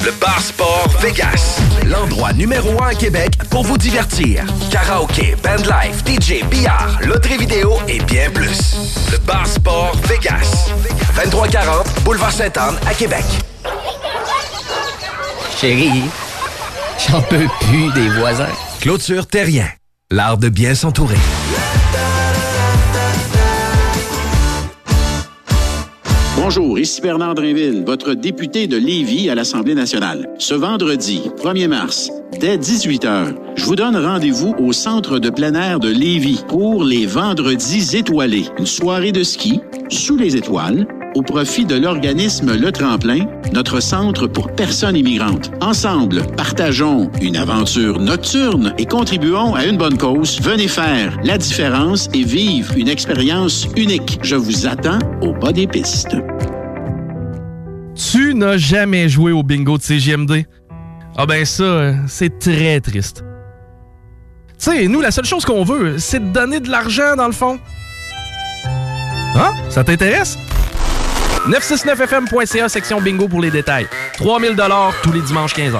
[0.05, 1.59] Le Bar Sport Vegas.
[1.83, 4.45] L'endroit numéro un à Québec pour vous divertir.
[4.69, 8.75] Karaoke, bandlife, DJ, billard, loterie vidéo et bien plus.
[9.11, 10.69] Le Bar Sport Vegas.
[11.15, 13.25] 2340 Boulevard Sainte-Anne à Québec.
[15.59, 16.03] Chérie,
[17.09, 18.53] j'en peux plus des voisins.
[18.81, 19.69] Clôture Terrien.
[20.11, 21.17] L'art de bien s'entourer.
[26.37, 30.29] Bonjour, ici Bernard Drinville, votre député de Lévis à l'Assemblée nationale.
[30.37, 35.79] Ce vendredi, 1er mars, dès 18h, je vous donne rendez-vous au Centre de plein air
[35.79, 38.45] de Lévis pour les Vendredis étoilés.
[38.59, 44.27] Une soirée de ski sous les étoiles au profit de l'organisme Le Tremplin, notre centre
[44.27, 45.49] pour personnes immigrantes.
[45.61, 50.39] Ensemble, partageons une aventure nocturne et contribuons à une bonne cause.
[50.41, 54.19] Venez faire la différence et vivre une expérience unique.
[54.21, 56.17] Je vous attends au bas des pistes.
[57.95, 60.45] Tu n'as jamais joué au bingo de CGMD?
[61.17, 63.23] Ah ben ça, c'est très triste.
[64.59, 67.33] Tu sais, nous, la seule chose qu'on veut, c'est de donner de l'argent dans le
[67.33, 67.57] fond.
[69.37, 69.51] Hein?
[69.69, 70.37] Ça t'intéresse?
[71.47, 73.87] 969fm.ca, section bingo pour les détails.
[74.17, 74.55] 3000
[75.03, 75.79] tous les dimanches 15h.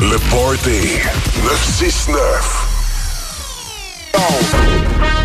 [0.00, 0.98] Le Party
[1.44, 2.72] 969.
[4.14, 5.21] Rinse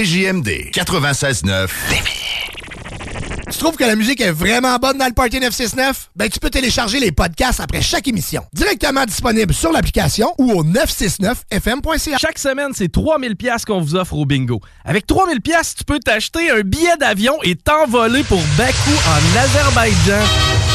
[0.00, 1.68] CJMD 96.9
[3.50, 6.12] Tu trouves que la musique est vraiment bonne dans le Party 969?
[6.16, 8.42] Ben, tu peux télécharger les podcasts après chaque émission.
[8.54, 12.16] Directement disponible sur l'application ou au 969fm.ca.
[12.16, 14.62] Chaque semaine, c'est 3000 pièces qu'on vous offre au bingo.
[14.86, 20.69] Avec 3000 pièces, tu peux t'acheter un billet d'avion et t'envoler pour Bakou en Azerbaïdjan.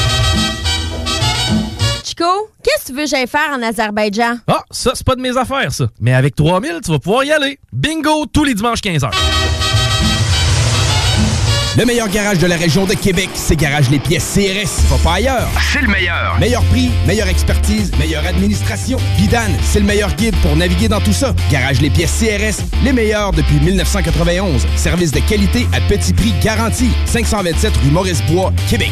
[2.18, 4.38] Chico, qu'est-ce que tu veux que j'aille faire en Azerbaïdjan?
[4.48, 5.88] Ah, ça, c'est pas de mes affaires, ça.
[6.00, 7.60] Mais avec 3000, tu vas pouvoir y aller.
[7.74, 9.12] Bingo tous les dimanches 15h.
[11.78, 14.82] Le meilleur garage de la région de Québec, c'est Garage Les Pièces CRS.
[14.90, 15.50] Va pas ailleurs.
[15.74, 16.38] C'est le meilleur.
[16.40, 18.98] Meilleur prix, meilleure expertise, meilleure administration.
[19.18, 21.34] Vidane, c'est le meilleur guide pour naviguer dans tout ça.
[21.52, 24.66] Garage Les Pièces CRS, les meilleurs depuis 1991.
[24.78, 26.92] Service de qualité à petit prix garanti.
[27.08, 28.92] 527 rue Maurice-Bois, Québec.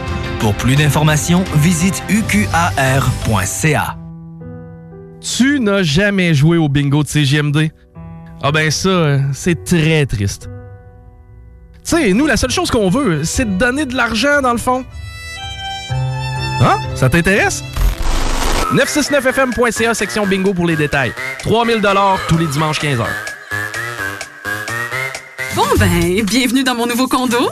[0.41, 3.95] Pour plus d'informations, visite uqar.ca.
[5.21, 7.69] Tu n'as jamais joué au bingo de CGMD?
[8.41, 10.49] Ah ben ça, c'est très triste.
[11.85, 14.57] Tu sais, nous, la seule chose qu'on veut, c'est de donner de l'argent, dans le
[14.57, 14.83] fond.
[16.59, 16.77] Hein?
[16.95, 17.63] Ça t'intéresse?
[18.73, 21.13] 969fm.ca, section bingo pour les détails.
[21.43, 21.83] 3000
[22.27, 23.05] tous les dimanches 15h.
[25.55, 27.51] Bon ben, bienvenue dans mon nouveau condo.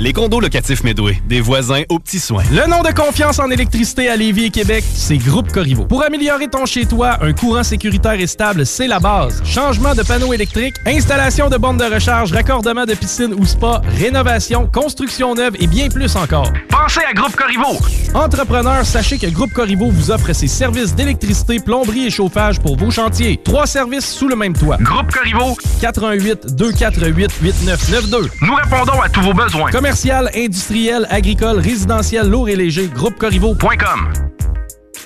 [0.00, 2.42] Les condos locatifs Medway, des voisins aux petits soins.
[2.50, 5.84] Le nom de confiance en électricité à Lévis et Québec, c'est Groupe Corriveau.
[5.84, 9.42] Pour améliorer ton chez-toi, un courant sécuritaire et stable, c'est la base.
[9.44, 14.66] Changement de panneaux électriques, installation de bornes de recharge, raccordement de piscine ou spa, rénovation,
[14.72, 16.50] construction neuve et bien plus encore.
[16.70, 17.76] Pensez à Groupe Corriveau.
[18.14, 22.90] Entrepreneurs, sachez que Groupe Corriveau vous offre ses services d'électricité, plomberie et chauffage pour vos
[22.90, 23.38] chantiers.
[23.44, 24.78] Trois services sous le même toit.
[24.80, 25.58] Groupe Corriveau.
[25.82, 28.30] 88 248 8992.
[28.40, 29.70] Nous répondons à tous vos besoins.
[29.90, 32.86] Commercial, industriel, agricole, résidentiel, lourd et léger.
[32.86, 34.12] GroupeCorriveau.com.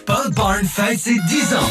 [0.06, 1.70] Pod Barn fête ses 10 ans.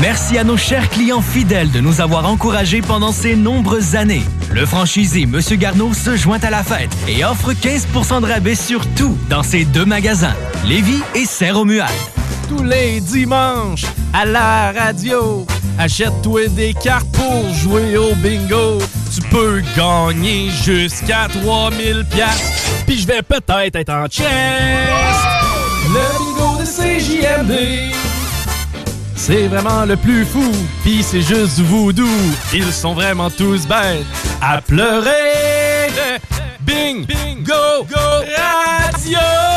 [0.00, 4.22] Merci à nos chers clients fidèles de nous avoir encouragés pendant ces nombreuses années.
[4.52, 8.86] Le franchisé Monsieur Garneau se joint à la fête et offre 15% de rabais sur
[8.94, 11.90] tout dans ses deux magasins, Lévis et Saint-Romuald.
[12.48, 15.44] Tous les dimanches, à la radio,
[15.78, 18.78] achète-toi des cartes pour jouer au bingo.
[19.12, 22.68] Tu peux gagner jusqu'à 3000 pièces.
[22.86, 24.28] Puis je vais peut-être être en chest.
[25.88, 26.31] Le bingo
[26.62, 27.94] de CJMD.
[29.16, 30.52] C'est vraiment le plus fou,
[30.84, 32.06] pis c'est juste voodoo.
[32.52, 34.06] Ils sont vraiment tous bêtes
[34.40, 35.90] à pleurer.
[36.60, 39.51] Bing, bingo, radio!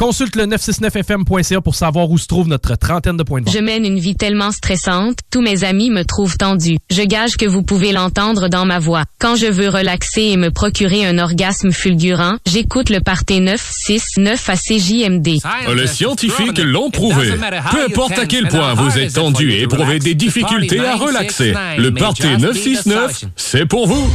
[0.00, 3.54] Consulte le 969fm.ca pour savoir où se trouve notre trentaine de points de vente.
[3.54, 6.78] Je mène une vie tellement stressante, tous mes amis me trouvent tendue.
[6.90, 9.04] Je gage que vous pouvez l'entendre dans ma voix.
[9.18, 14.56] Quand je veux relaxer et me procurer un orgasme fulgurant, j'écoute le party 969 à
[14.56, 15.28] CJMD.
[15.76, 17.32] Les scientifiques l'ont prouvé.
[17.70, 21.92] Peu importe à quel point vous êtes tendu et éprouvez des difficultés à relaxer, le
[21.92, 24.10] Party 969, c'est pour vous.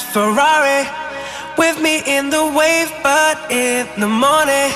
[0.00, 0.88] Ferrari
[1.58, 4.70] with me in the wave, but in the morning.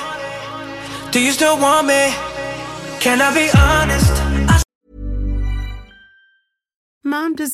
[1.13, 2.13] Do you still want me?
[3.01, 3.49] Can I be